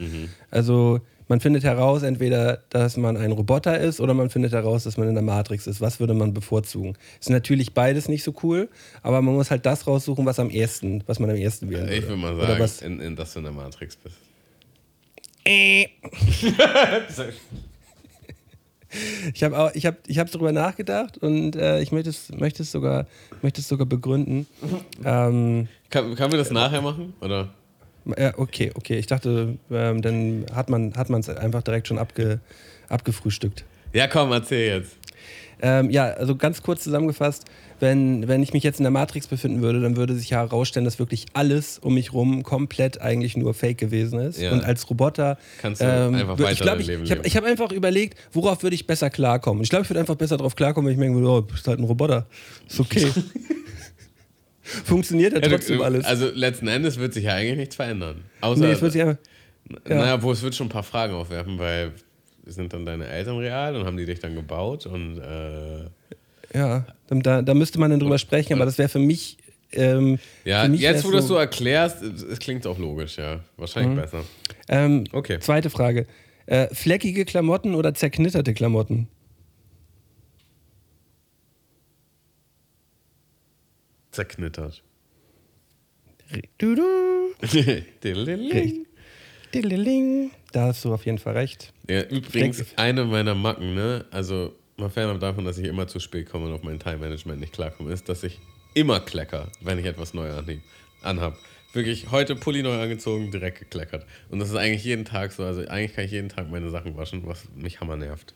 [0.51, 0.99] Also
[1.29, 5.07] man findet heraus, entweder, dass man ein Roboter ist oder man findet heraus, dass man
[5.07, 5.79] in der Matrix ist.
[5.79, 6.97] Was würde man bevorzugen?
[7.19, 8.67] Ist natürlich beides nicht so cool,
[9.03, 11.95] aber man muss halt das raussuchen, was am ersten, was man am ersten wählen würde.
[11.95, 12.81] Ich würde mal Oder sagen, was?
[12.81, 14.17] in, in, dass du in der Matrix bist.
[19.33, 22.71] Ich habe ich habe, ich habe darüber nachgedacht und äh, ich möchte es, möchte es
[22.71, 23.05] sogar,
[23.41, 24.47] möchte es sogar begründen.
[25.03, 27.13] ähm, Kann, können wir das nachher machen?
[27.21, 27.49] Oder?
[28.17, 28.97] ja, okay, okay.
[28.97, 32.39] Ich dachte, ähm, dann hat man, hat man es einfach direkt schon abge,
[32.87, 33.65] abgefrühstückt.
[33.93, 34.97] Ja, komm, erzähl jetzt.
[35.61, 37.45] Ähm, ja, also ganz kurz zusammengefasst,
[37.79, 40.97] wenn, wenn ich mich jetzt in der Matrix befinden würde, dann würde sich herausstellen, dass
[40.99, 44.41] wirklich alles um mich rum komplett eigentlich nur Fake gewesen ist.
[44.41, 44.51] Ja.
[44.51, 45.37] Und als Roboter.
[45.61, 47.35] Kannst du einfach wür- weiter ich glaub, ich, Leben ich habe leben.
[47.35, 49.61] hab einfach überlegt, worauf würde ich besser klarkommen.
[49.63, 51.67] Ich glaube, ich würde einfach besser darauf klarkommen, wenn ich mir denke, oh, du bist
[51.67, 52.25] halt ein Roboter.
[52.67, 53.07] Ist okay.
[54.61, 56.05] Funktioniert ja Ja, trotzdem du, alles.
[56.05, 58.23] also letzten Endes wird sich ja eigentlich nichts verändern.
[58.41, 59.17] Außer, nee, es wird sich einfach.
[59.87, 59.95] ja.
[59.95, 61.93] Naja, wo es wird schon ein paar Fragen aufwerfen, weil
[62.45, 65.85] sind dann deine Eltern real und haben die dich dann gebaut und äh,
[66.53, 69.37] Ja, da, da müsste man dann drüber sprechen, aber das wäre für mich.
[69.73, 73.17] Ähm, ja, für mich jetzt wo du das so erklärst, es, es klingt auch logisch,
[73.17, 73.41] ja.
[73.57, 74.23] Wahrscheinlich besser.
[74.69, 75.39] Ähm, Okay.
[75.39, 76.07] Zweite Frage.
[76.45, 79.09] Äh, fleckige Klamotten oder zerknitterte Klamotten?
[84.11, 84.81] Zerknittert.
[86.57, 86.83] Du, du.
[90.51, 91.73] Da hast du auf jeden Fall recht.
[91.89, 96.29] Ja, übrigens, eine meiner Macken, ne, also mal fernab davon, dass ich immer zu spät
[96.29, 98.39] komme und auf mein Time-Management nicht klarkomme, ist, dass ich
[98.75, 100.29] immer klecker, wenn ich etwas neu
[101.01, 101.37] anhab.
[101.73, 104.05] Wirklich heute Pulli neu angezogen, direkt gekleckert.
[104.29, 105.43] Und das ist eigentlich jeden Tag so.
[105.43, 108.35] Also eigentlich kann ich jeden Tag meine Sachen waschen, was mich hammer nervt.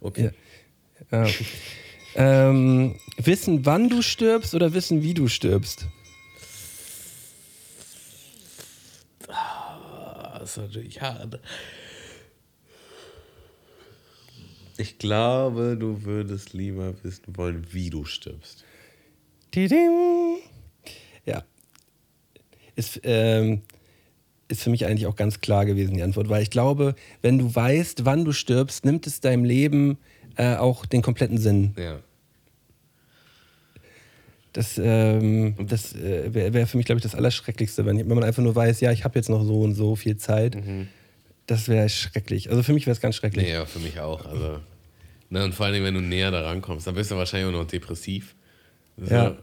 [0.00, 0.30] Okay.
[1.10, 1.26] Ja.
[2.14, 5.86] Ähm, wissen, wann du stirbst oder wissen, wie du stirbst?
[9.26, 11.40] Das ist natürlich hart.
[14.78, 18.64] Ich glaube, du würdest lieber wissen wollen, wie du stirbst.
[21.26, 21.42] Ja.
[22.76, 23.62] Ist, ähm,
[24.46, 26.28] ist für mich eigentlich auch ganz klar gewesen, die Antwort.
[26.28, 29.98] Weil ich glaube, wenn du weißt, wann du stirbst, nimmt es deinem Leben
[30.36, 31.74] äh, auch den kompletten Sinn.
[31.76, 31.98] Ja.
[34.52, 38.22] Das, ähm, das äh, wäre wär für mich, glaube ich, das Allerschrecklichste, wenn, wenn man
[38.22, 40.54] einfach nur weiß, ja, ich habe jetzt noch so und so viel Zeit.
[41.48, 42.50] Das wäre schrecklich.
[42.50, 43.46] Also für mich wäre es ganz schrecklich.
[43.46, 44.24] Nee, ja, für mich auch.
[44.26, 44.60] Also,
[45.30, 47.66] ne, und vor allem, wenn du näher daran kommst, dann bist du wahrscheinlich auch noch
[47.66, 48.34] depressiv.
[48.98, 49.36] So, Ja.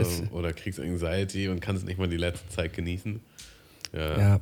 [0.00, 3.20] Es- oder kriegst Anxiety und kannst nicht mal die letzte Zeit genießen.
[3.92, 4.18] Ja.
[4.18, 4.40] Ja.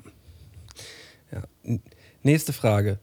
[1.32, 1.78] ja.
[2.22, 2.98] Nächste Frage.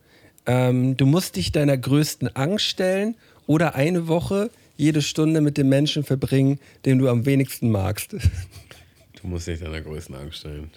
[0.45, 3.15] Ähm, du musst dich deiner größten Angst stellen
[3.47, 8.13] oder eine Woche jede Stunde mit dem Menschen verbringen, den du am wenigsten magst.
[8.13, 10.69] Du musst dich deiner größten Angst stellen.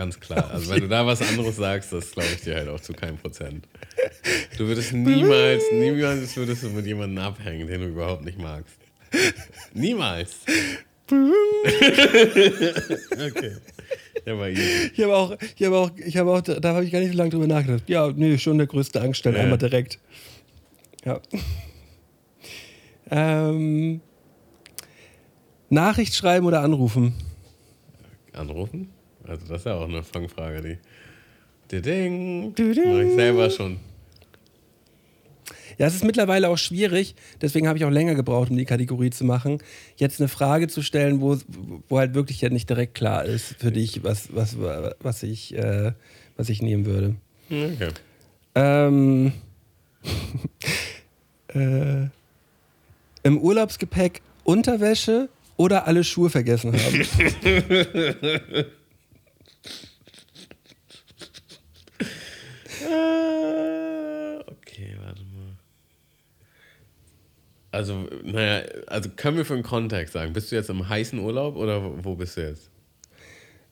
[0.00, 0.50] Ganz klar.
[0.50, 3.18] Also, wenn du da was anderes sagst, das glaube ich dir halt auch zu keinem
[3.18, 3.68] Prozent.
[4.56, 8.78] Du würdest niemals, niemals würdest du mit jemandem abhängen, den du überhaupt nicht magst.
[9.74, 10.36] Niemals.
[13.12, 13.56] okay.
[14.24, 14.90] Ja, war easy.
[14.94, 17.18] Ich habe auch, ich habe auch, ich habe auch, da habe ich gar nicht so
[17.18, 17.82] lange drüber nachgedacht.
[17.86, 19.42] Ja, nee, schon der größte Angst stellen, Ja.
[19.42, 19.98] einmal direkt.
[21.04, 21.20] Ja.
[23.10, 24.00] Ähm,
[25.68, 27.12] Nachricht schreiben oder anrufen?
[28.32, 28.88] anrufen?
[29.26, 30.78] Also das ist ja auch eine Fangfrage, die.
[31.72, 33.78] Ding, Mach ich selber schon.
[35.78, 39.08] Ja, es ist mittlerweile auch schwierig, deswegen habe ich auch länger gebraucht, um die Kategorie
[39.08, 39.62] zu machen,
[39.96, 41.38] jetzt eine Frage zu stellen, wo,
[41.88, 44.56] wo halt wirklich ja nicht direkt klar ist für dich, was, was,
[45.00, 45.92] was, ich, äh,
[46.36, 47.14] was ich nehmen würde.
[47.48, 47.88] Okay.
[48.56, 49.32] Ähm,
[51.54, 52.08] äh,
[53.22, 57.06] Im Urlaubsgepäck Unterwäsche oder alle Schuhe vergessen haben.
[62.79, 62.79] Äh,
[64.46, 65.56] okay, warte mal.
[67.72, 71.56] Also, naja, also können wir für einen Kontext sagen, bist du jetzt im heißen Urlaub
[71.56, 72.70] oder wo bist du jetzt?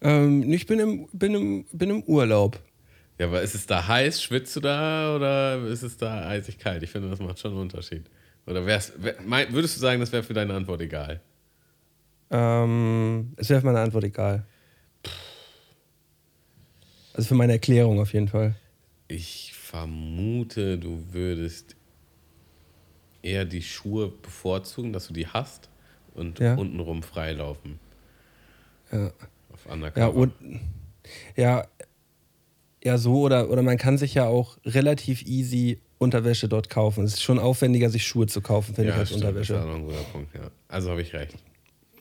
[0.01, 2.61] Ähm, ich bin im, bin, im, bin im Urlaub.
[3.19, 6.85] Ja, aber ist es da heiß, schwitzt du da oder ist es da eisig kalt?
[6.85, 8.05] Ich finde, das macht schon einen Unterschied.
[8.47, 11.21] Oder wär's, wär, mein, würdest du sagen, das wäre für deine Antwort egal?
[12.31, 14.47] Ähm, es wäre für meine Antwort egal.
[17.15, 18.55] Also für meine Erklärung auf jeden Fall.
[19.09, 21.77] Ich vermute, du würdest
[23.23, 25.69] eher die Schuhe bevorzugen, dass du die hast
[26.15, 26.55] und Ja.
[26.55, 27.79] untenrum freilaufen.
[28.93, 29.11] Ja.
[29.53, 30.01] Auf Undercover.
[30.01, 30.33] Ja, und
[31.37, 31.67] ja,
[32.85, 37.03] ja, so oder, oder man kann sich ja auch relativ easy Unterwäsche dort kaufen.
[37.05, 39.63] Es ist schon aufwendiger, sich Schuhe zu kaufen, finde ich, als stimmt, Das ist Unterwäsche.
[39.69, 40.51] auch ein guter Punkt, ja.
[40.69, 41.35] Also habe ich recht.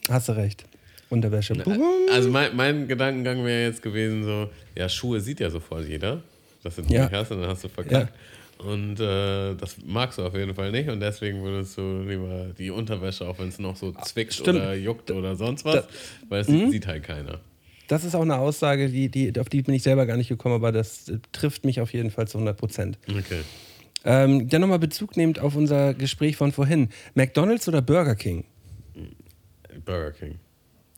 [0.10, 0.66] Hast du recht.
[1.10, 1.56] Unterwäsche.
[2.12, 6.22] Also mein, mein Gedankengang wäre jetzt gewesen so, ja, Schuhe sieht ja sofort jeder,
[6.68, 7.04] dass du die Ja.
[7.06, 8.14] nicht hast und dann hast du verkackt.
[8.60, 12.72] Und äh, das magst du auf jeden Fall nicht und deswegen würdest du lieber die
[12.72, 14.60] Unterwäsche, auch wenn es noch so zwickt Stimmt.
[14.60, 15.88] oder juckt oder sonst was, Da-
[16.30, 16.72] weil es Mhm.
[16.72, 17.40] sieht halt keiner.
[17.88, 20.56] Das ist auch eine Aussage, die, die, auf die bin ich selber gar nicht gekommen,
[20.56, 22.98] aber das äh, trifft mich auf jeden Fall zu 100 Prozent.
[23.08, 23.42] Okay.
[24.04, 26.90] Ähm, dann nochmal Bezug nehmend auf unser Gespräch von vorhin.
[27.14, 28.44] McDonalds oder Burger King?
[29.86, 30.36] Burger King.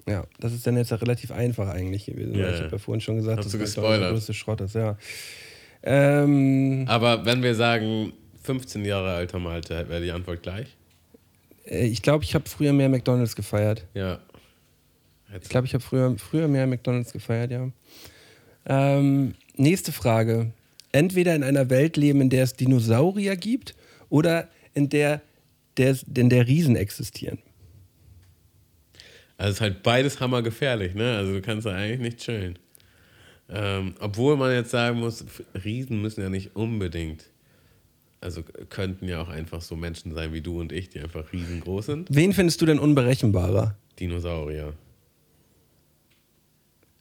[0.07, 2.33] Ja, das ist dann jetzt ja relativ einfach eigentlich gewesen.
[2.35, 2.63] Ja, ich ja.
[2.63, 4.01] habe ja vorhin schon gesagt, dass du McDonald's gespoilert.
[4.03, 4.97] der größte Schrott ist, ja.
[5.83, 8.13] Ähm, Aber wenn wir sagen,
[8.43, 10.75] 15 Jahre alter Malte, wäre die Antwort gleich?
[11.65, 13.85] äh, ich glaube, ich habe früher mehr McDonalds gefeiert.
[13.93, 14.19] Ja.
[15.41, 17.69] Ich glaube, ich habe früher, früher mehr McDonalds gefeiert, ja.
[18.65, 20.51] Ähm, nächste Frage.
[20.91, 23.75] Entweder in einer Welt leben, in der es Dinosaurier gibt
[24.09, 25.21] oder in der,
[25.77, 27.37] der, in der Riesen existieren.
[29.37, 31.15] Also es ist halt beides hammergefährlich, ne?
[31.15, 32.57] Also du kannst da eigentlich nicht chillen.
[33.51, 35.25] Ähm, obwohl man jetzt sagen muss,
[35.63, 37.25] Riesen müssen ja nicht unbedingt,
[38.21, 41.87] also könnten ja auch einfach so Menschen sein wie du und ich, die einfach riesengroß
[41.87, 42.07] sind.
[42.11, 43.75] Wen findest du denn unberechenbarer?
[43.99, 44.73] Dinosaurier.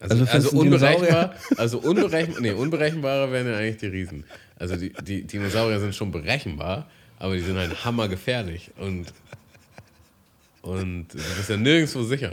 [0.00, 4.24] Also Also, also, unberechenbar, also unberechenbar, nee, unberechenbarer wären ja eigentlich die Riesen.
[4.56, 6.88] Also die, die Dinosaurier sind schon berechenbar,
[7.18, 9.12] aber die sind halt hammergefährlich und,
[10.62, 12.32] und du bist ja nirgendwo sicher.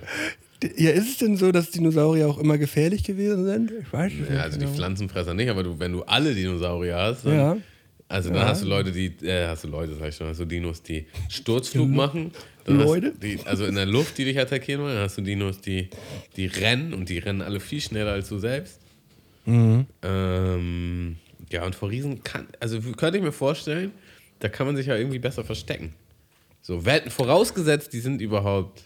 [0.78, 3.72] Ja, ist es denn so, dass Dinosaurier auch immer gefährlich gewesen sind?
[3.82, 4.76] Ich weiß es Ja, nicht also die genau.
[4.78, 7.58] Pflanzenfresser nicht, aber du, wenn du alle Dinosaurier hast, dann, Ja.
[8.08, 8.48] also dann Ja.
[8.48, 11.06] hast du Leute, die, äh, hast du Leute, sag ich schon, hast du Dinos, die
[11.30, 12.32] Sturzflug machen.
[12.66, 13.14] Dann Leute?
[13.22, 15.90] Die, also in der Luft, die dich attackieren wollen, dann hast du Dinos, die,
[16.36, 18.80] die rennen und die rennen alle viel schneller als du selbst.
[19.46, 19.86] Mhm.
[20.02, 21.16] Ähm,
[21.52, 23.92] ja, und vor Riesen kann, also könnte ich mir vorstellen,
[24.40, 25.94] da kann man sich ja irgendwie besser verstecken.
[26.62, 28.86] So, vorausgesetzt, die sind überhaupt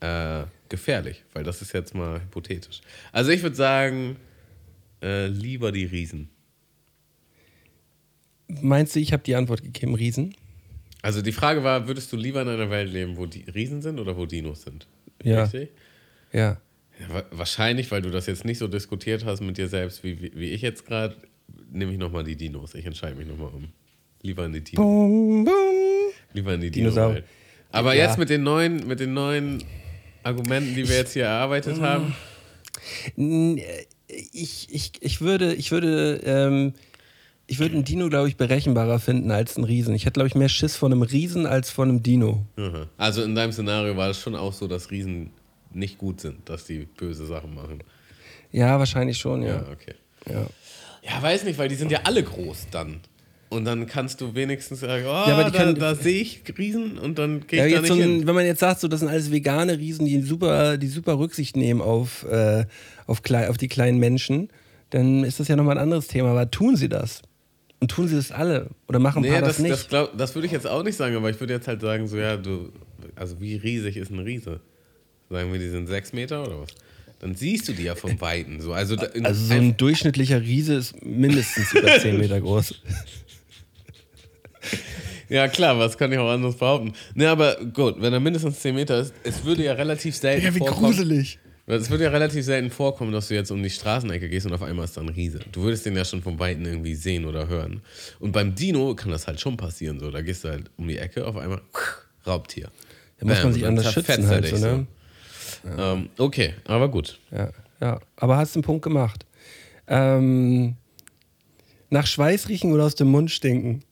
[0.00, 2.80] äh, gefährlich, weil das ist jetzt mal hypothetisch.
[3.12, 4.16] Also ich würde sagen,
[5.02, 6.28] äh, lieber die Riesen.
[8.48, 10.34] Meinst du, ich habe die Antwort gegeben, Riesen?
[11.02, 14.00] Also die Frage war, würdest du lieber in einer Welt leben, wo die Riesen sind
[14.00, 14.86] oder wo Dinos sind?
[15.22, 15.44] Ja.
[15.44, 15.70] Richtig?
[16.32, 16.60] Ja.
[17.00, 20.20] Ja, wa- wahrscheinlich, weil du das jetzt nicht so diskutiert hast mit dir selbst, wie,
[20.20, 21.16] wie, wie ich jetzt gerade,
[21.70, 22.74] nehme ich nochmal die Dinos.
[22.74, 23.68] Ich entscheide mich nochmal um.
[24.22, 25.48] Lieber in die Dinos.
[26.34, 26.70] Lieber in die.
[26.70, 27.22] Dinosaurier.
[27.70, 28.06] Aber Ja.
[28.06, 29.62] jetzt mit den neuen, mit den neuen
[30.22, 32.14] Argumenten, die wir jetzt hier erarbeitet haben.
[34.06, 36.74] Ich, ich, ich würde, ich würde, ähm,
[37.46, 39.94] ich würde einen Dino, glaube ich, berechenbarer finden als einen Riesen.
[39.94, 42.44] Ich hätte, glaube ich, mehr Schiss von einem Riesen als von einem Dino.
[42.56, 42.86] Aha.
[42.96, 45.30] Also in deinem Szenario war es schon auch so, dass Riesen
[45.72, 47.82] nicht gut sind, dass die böse Sachen machen.
[48.50, 49.66] Ja, wahrscheinlich schon, Ja, ja.
[49.72, 49.94] okay.
[50.28, 50.46] ja.
[51.02, 53.00] Ja, weiß nicht, weil die sind ja alle groß dann.
[53.50, 57.18] Und dann kannst du wenigstens sagen, oh, aber die da, da sehe ich Riesen und
[57.18, 58.26] dann gehe Ja, ich da nicht so ein, hin.
[58.26, 61.56] wenn man jetzt sagt, so, das sind alles vegane Riesen, die super, die super Rücksicht
[61.56, 62.64] nehmen auf, äh,
[63.06, 64.48] auf, klei auf die kleinen Menschen,
[64.90, 66.30] dann ist das ja nochmal ein anderes Thema.
[66.30, 67.22] Aber tun sie das?
[67.80, 68.68] Und tun sie das alle?
[68.88, 69.72] Oder machen Nee, paar das, das, nicht?
[69.72, 72.06] das, glaub, das würde ich jetzt auch nicht sagen, aber ich würde jetzt halt sagen,
[72.06, 72.70] so ja, du,
[73.16, 74.60] also wie riesig ist ein Riese?
[75.28, 76.70] Sagen wir, die sind sechs Meter oder was?
[77.20, 78.60] Dann siehst du die ja vom Weiten.
[78.60, 78.72] So.
[78.72, 82.74] Also, also so ein durchschnittlicher Riese ist mindestens über 10 Meter groß.
[85.30, 86.92] Ja, klar, was kann ich auch anderes behaupten?
[87.14, 91.26] Ne, aber gut, wenn er mindestens 10 Meter ist, es würde ja relativ selten vorkommen.
[91.66, 94.62] Es würde ja relativ selten vorkommen, dass du jetzt um die Straßenecke gehst und auf
[94.62, 95.38] einmal ist da ein Riese.
[95.52, 97.80] Du würdest den ja schon von Weitem irgendwie sehen oder hören.
[98.18, 100.00] Und beim Dino kann das halt schon passieren.
[100.00, 101.60] So, da gehst du halt um die Ecke, auf einmal
[102.26, 102.70] Raubtier.
[103.20, 104.86] Da muss man sich anders schützen halt so, ne?
[105.78, 107.20] Ähm, okay, aber gut.
[107.30, 107.50] Ja,
[107.80, 108.00] ja.
[108.16, 109.26] Aber hast den Punkt gemacht.
[109.86, 110.74] Ähm,
[111.88, 113.84] nach Schweiß riechen oder aus dem Mund stinken?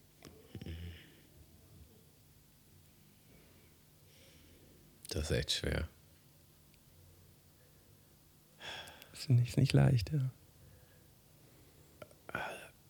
[5.10, 5.88] Das ist echt schwer.
[9.12, 10.30] Ist nicht, ist nicht leicht, ja.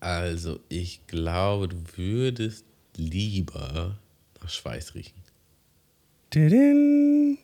[0.01, 2.65] Also, ich glaube, du würdest
[2.97, 3.99] lieber
[4.41, 5.21] nach Schweiß riechen.
[6.31, 7.39] Tidin.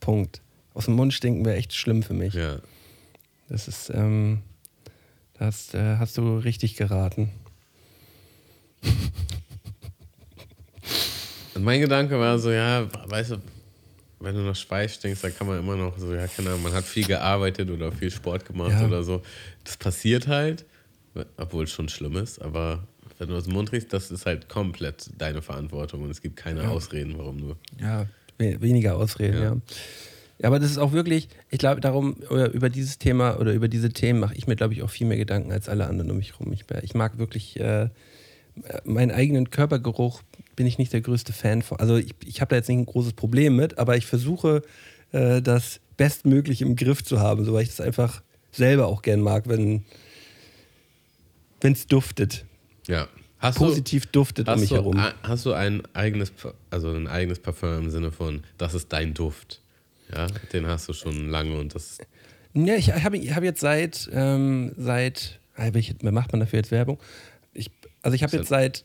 [0.00, 0.42] Punkt.
[0.74, 2.34] Aus dem Mund stinken wäre echt schlimm für mich.
[2.34, 2.60] Ja.
[3.48, 4.42] Das ist, ähm,
[5.34, 7.30] das äh, hast du richtig geraten.
[11.54, 13.36] Und mein Gedanke war so, ja, weißt du,
[14.26, 16.72] wenn du nach Schweiß stinkst, dann kann man immer noch so, ja, keine Ahnung, man
[16.74, 18.84] hat viel gearbeitet oder viel Sport gemacht Ja.
[18.86, 19.22] oder so.
[19.64, 20.64] Das passiert halt,
[21.36, 22.82] obwohl es schon schlimm ist, aber
[23.18, 26.36] wenn du aus dem Mund riechst, das ist halt komplett deine Verantwortung und es gibt
[26.36, 27.56] keine Ausreden, warum du.
[27.80, 28.06] Ja,
[28.36, 29.42] we weniger Ausreden, Ja.
[29.44, 29.56] ja.
[30.40, 30.48] ja.
[30.48, 33.88] aber das ist auch wirklich, ich glaube, darum, oder über dieses Thema oder über diese
[33.90, 36.32] Themen mache ich mir, glaube ich, auch viel mehr Gedanken als alle anderen um mich
[36.32, 36.52] herum.
[36.52, 37.88] Ich, ich mag wirklich äh,
[38.84, 40.22] meinen eigenen Körpergeruch,
[40.54, 41.78] bin ich nicht der größte Fan von.
[41.78, 44.62] Also ich, ich habe da jetzt nicht ein großes Problem mit, aber ich versuche,
[45.12, 49.20] äh, das bestmöglich im Griff zu haben, so weil ich das einfach selber auch gern
[49.20, 49.84] mag, wenn
[51.62, 52.44] es duftet.
[52.86, 53.08] Ja.
[53.38, 55.00] Hast Positiv duftet du, um hast mich du, herum.
[55.22, 56.32] Hast du ein eigenes,
[56.70, 59.60] also ein eigenes Parfum im Sinne von, das ist dein Duft?
[60.12, 61.98] Ja, den hast du schon lange und das
[62.54, 66.70] Ja, ich habe ich hab jetzt seit, ähm, seit, ah, wer macht man dafür jetzt
[66.70, 66.98] Werbung?
[68.06, 68.84] Also ich habe jetzt seit,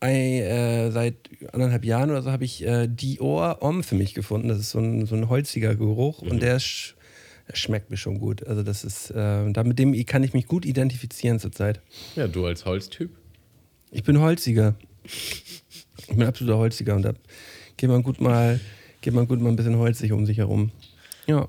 [0.00, 1.14] ein, äh, seit
[1.52, 4.48] anderthalb Jahren oder so habe ich äh, Dior Homme für mich gefunden.
[4.48, 6.96] Das ist so ein, so ein holziger Geruch und der, sch,
[7.54, 8.44] schmeckt mir schon gut.
[8.44, 11.80] Also das ist, äh, da mit dem kann ich mich gut identifizieren zurzeit.
[12.16, 13.10] Ja, du als Holztyp.
[13.92, 14.74] Ich bin Holziger.
[15.04, 17.12] Ich bin absoluter Holziger und da
[17.76, 18.58] geht man gut mal,
[19.02, 20.72] geht man gut mal ein bisschen holzig um sich herum.
[21.28, 21.46] Ja.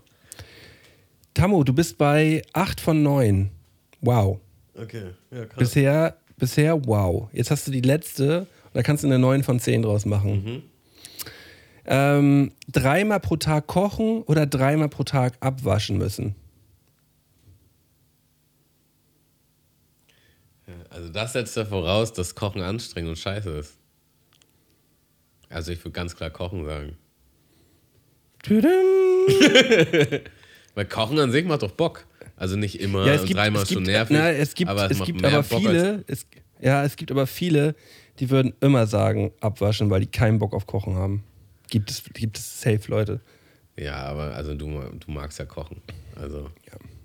[1.34, 3.50] Tammo, du bist bei 8 von 9.
[4.02, 4.42] Wow.
[4.76, 5.58] Okay, ja, krass.
[5.58, 7.30] Bisher, bisher wow.
[7.32, 10.64] Jetzt hast du die letzte und da kannst du eine 9 von 10 draus machen.
[11.86, 16.36] Ähm, dreimal pro Tag kochen oder dreimal pro Tag abwaschen müssen?
[20.90, 23.78] Also das setzt ja voraus, dass Kochen anstrengend und scheiße ist.
[25.50, 26.98] Also ich würde ganz klar Kochen sagen.
[30.76, 32.06] Weil Kochen an sich macht doch Bock.
[32.36, 34.18] Also nicht immer Ja, gibt, dreimal schon gibt, nervig.
[34.18, 36.26] Na, es gibt, aber es, es gibt aber viele, es,
[36.60, 37.76] ja, es gibt aber viele,
[38.20, 41.24] die würden immer sagen, abwaschen, weil die keinen Bock auf Kochen haben.
[41.70, 43.22] Gibt es, gibt es safe Leute.
[43.78, 45.82] Ja, aber also du, du magst ja kochen.
[46.16, 46.50] Also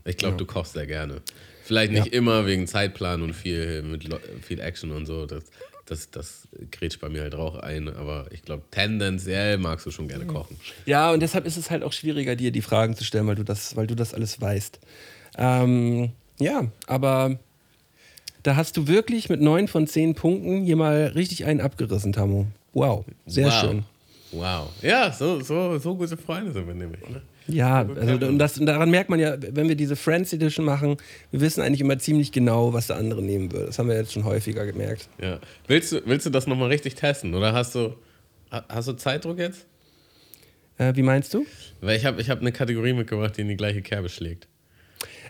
[0.05, 0.39] ich glaube, Ja.
[0.39, 1.23] du kochst sehr gerne.
[1.65, 4.09] Vielleicht nicht immer wegen Zeitplan und viel, mit
[4.43, 5.27] viel Action und so.
[5.27, 5.45] Das,
[5.87, 7.89] das, das grätscht bei mir halt auch ein.
[7.89, 10.59] Aber ich glaube, tendenziell magst du schon gerne kochen.
[10.87, 13.45] Ja, und deshalb ist es halt auch schwieriger, dir die Fragen zu stellen, weil du
[13.45, 14.79] das, weil du das alles weißt.
[15.39, 17.39] Ähm, ja, aber
[18.43, 22.47] da hast du wirklich mit neun von zehn Punkten hier mal richtig einen abgerissen, Tamu.
[22.73, 23.53] Wow, sehr wow.
[23.61, 23.85] schön.
[24.33, 24.69] Wow.
[24.83, 27.01] Ja, so, so, so gute Freunde sind wir nämlich.
[27.09, 27.23] Ne?
[27.47, 30.99] Ja, also und, das, und daran merkt man ja, wenn wir diese Friends Edition machen,
[31.31, 33.67] wir wissen eigentlich immer ziemlich genau, was der andere nehmen würde.
[33.67, 35.09] Das haben wir jetzt schon häufiger gemerkt.
[35.21, 35.39] Ja.
[35.67, 37.35] Willst du, willst du das nochmal richtig testen?
[37.35, 37.95] Oder hast du,
[38.53, 39.65] ha- hast du Zeitdruck jetzt?
[40.77, 41.47] Äh, wie meinst du?
[41.81, 44.47] Weil ich habe ich hab eine Kategorie mitgebracht, die in die gleiche Kerbe schlägt.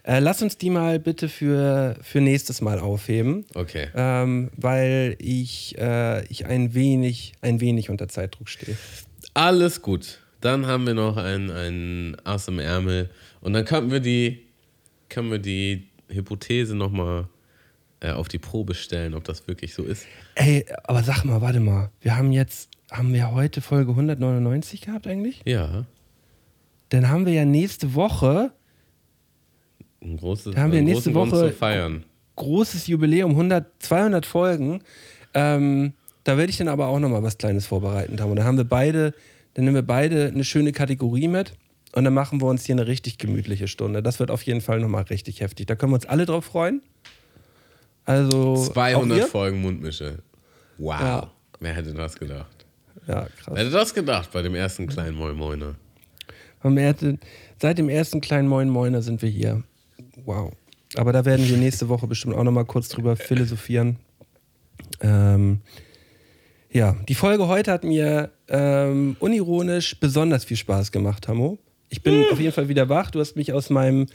[0.09, 3.45] Äh, lass uns die mal bitte für, für nächstes Mal aufheben.
[3.55, 3.89] Okay.
[3.95, 8.75] Ähm, weil ich, äh, ich ein, wenig, ein wenig unter Zeitdruck stehe.
[9.35, 10.21] Alles gut.
[10.41, 13.11] Dann haben wir noch ein, ein Ass im Ärmel.
[13.43, 14.47] Und dann können wir die,
[15.11, 17.29] können wir die Hypothese nochmal
[18.01, 20.07] äh, auf die Probe stellen, ob das wirklich so ist.
[20.37, 21.91] Ey, aber sag mal, warte mal.
[22.01, 25.43] Wir haben jetzt, haben wir heute Folge 199 gehabt eigentlich?
[25.45, 25.85] Ja.
[26.89, 28.53] Dann haben wir ja nächste Woche
[30.03, 32.05] Ein großes, Da haben wir nächste Woche- zu feiern.
[32.37, 34.81] großes Jubiläum, 100, 200 Folgen.
[35.35, 35.93] Ähm,
[36.25, 38.31] da werde ich dann aber auch nochmal was Kleines vorbereiten haben.
[38.31, 39.13] Und dann haben wir beide,
[39.55, 41.53] dann nehmen wir beide eine schöne Kategorie mit
[41.93, 44.03] und dann machen wir uns hier eine richtig gemütliche Stunde.
[44.03, 45.67] Das wird auf jeden Fall nochmal richtig heftig.
[45.67, 46.81] Da können wir uns alle drauf freuen.
[48.05, 49.27] Also auch 200 ihr?
[49.27, 50.19] Folgen Mundmische.
[50.79, 51.01] Wow.
[51.01, 51.31] Ja.
[51.61, 52.67] Wer hätte das gedacht?
[53.07, 53.59] Ja, Wer krass.
[53.59, 55.75] hätte das gedacht bei dem ersten kleinen Moin Moiner?
[57.61, 59.63] Seit dem ersten kleinen Moin Moiner sind wir hier.
[60.29, 60.53] Wow.
[60.97, 63.97] Aber da werden wir nächste Woche bestimmt auch nochmal kurz drüber philosophieren.
[65.01, 65.61] Ähm,
[66.71, 71.57] ja, die Folge heute hat mir ähm, unironisch besonders viel Spaß gemacht, Hamo.
[71.89, 73.11] Ich bin auf jeden Fall wieder wach.
[73.11, 74.07] Du hast mich aus meinem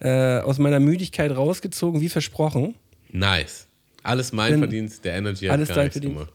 [0.00, 2.74] äh, aus meiner Müdigkeit rausgezogen, wie versprochen.
[3.10, 3.66] Nice.
[4.02, 6.16] Alles mein Bin- Verdienst, der Energy hat Alles gar dein Verdienst.
[6.16, 6.32] gemacht.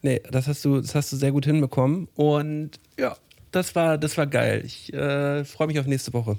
[0.00, 2.08] Nee, das hast du, das hast du sehr gut hinbekommen.
[2.14, 3.14] Und ja,
[3.50, 4.62] das war, das war geil.
[4.64, 6.38] Ich äh, freue mich auf nächste Woche.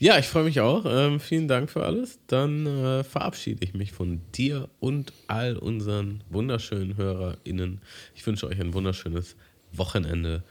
[0.00, 0.84] Ja, ich freue mich auch.
[0.86, 2.20] Ähm, vielen Dank für alles.
[2.28, 7.80] Dann äh, verabschiede ich mich von dir und all unseren wunderschönen HörerInnen.
[8.14, 9.34] Ich wünsche euch ein wunderschönes
[9.72, 10.44] Wochenende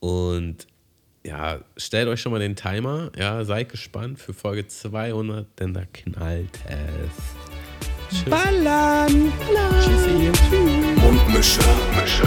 [0.00, 0.66] und
[1.22, 3.12] ja, stellt euch schon mal den Timer.
[3.16, 8.10] Ja, seid gespannt für Folge 200, denn da knallt es.
[8.10, 8.30] Tschüss.
[8.30, 9.32] Ballern!
[9.82, 10.32] Tschüssi.
[10.32, 11.02] Tschüss.
[11.02, 11.60] Mundmische.
[12.00, 12.26] Mische.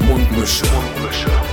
[0.00, 0.06] Mundmische.
[0.06, 0.66] Mundmische.
[0.66, 1.52] Mundmische.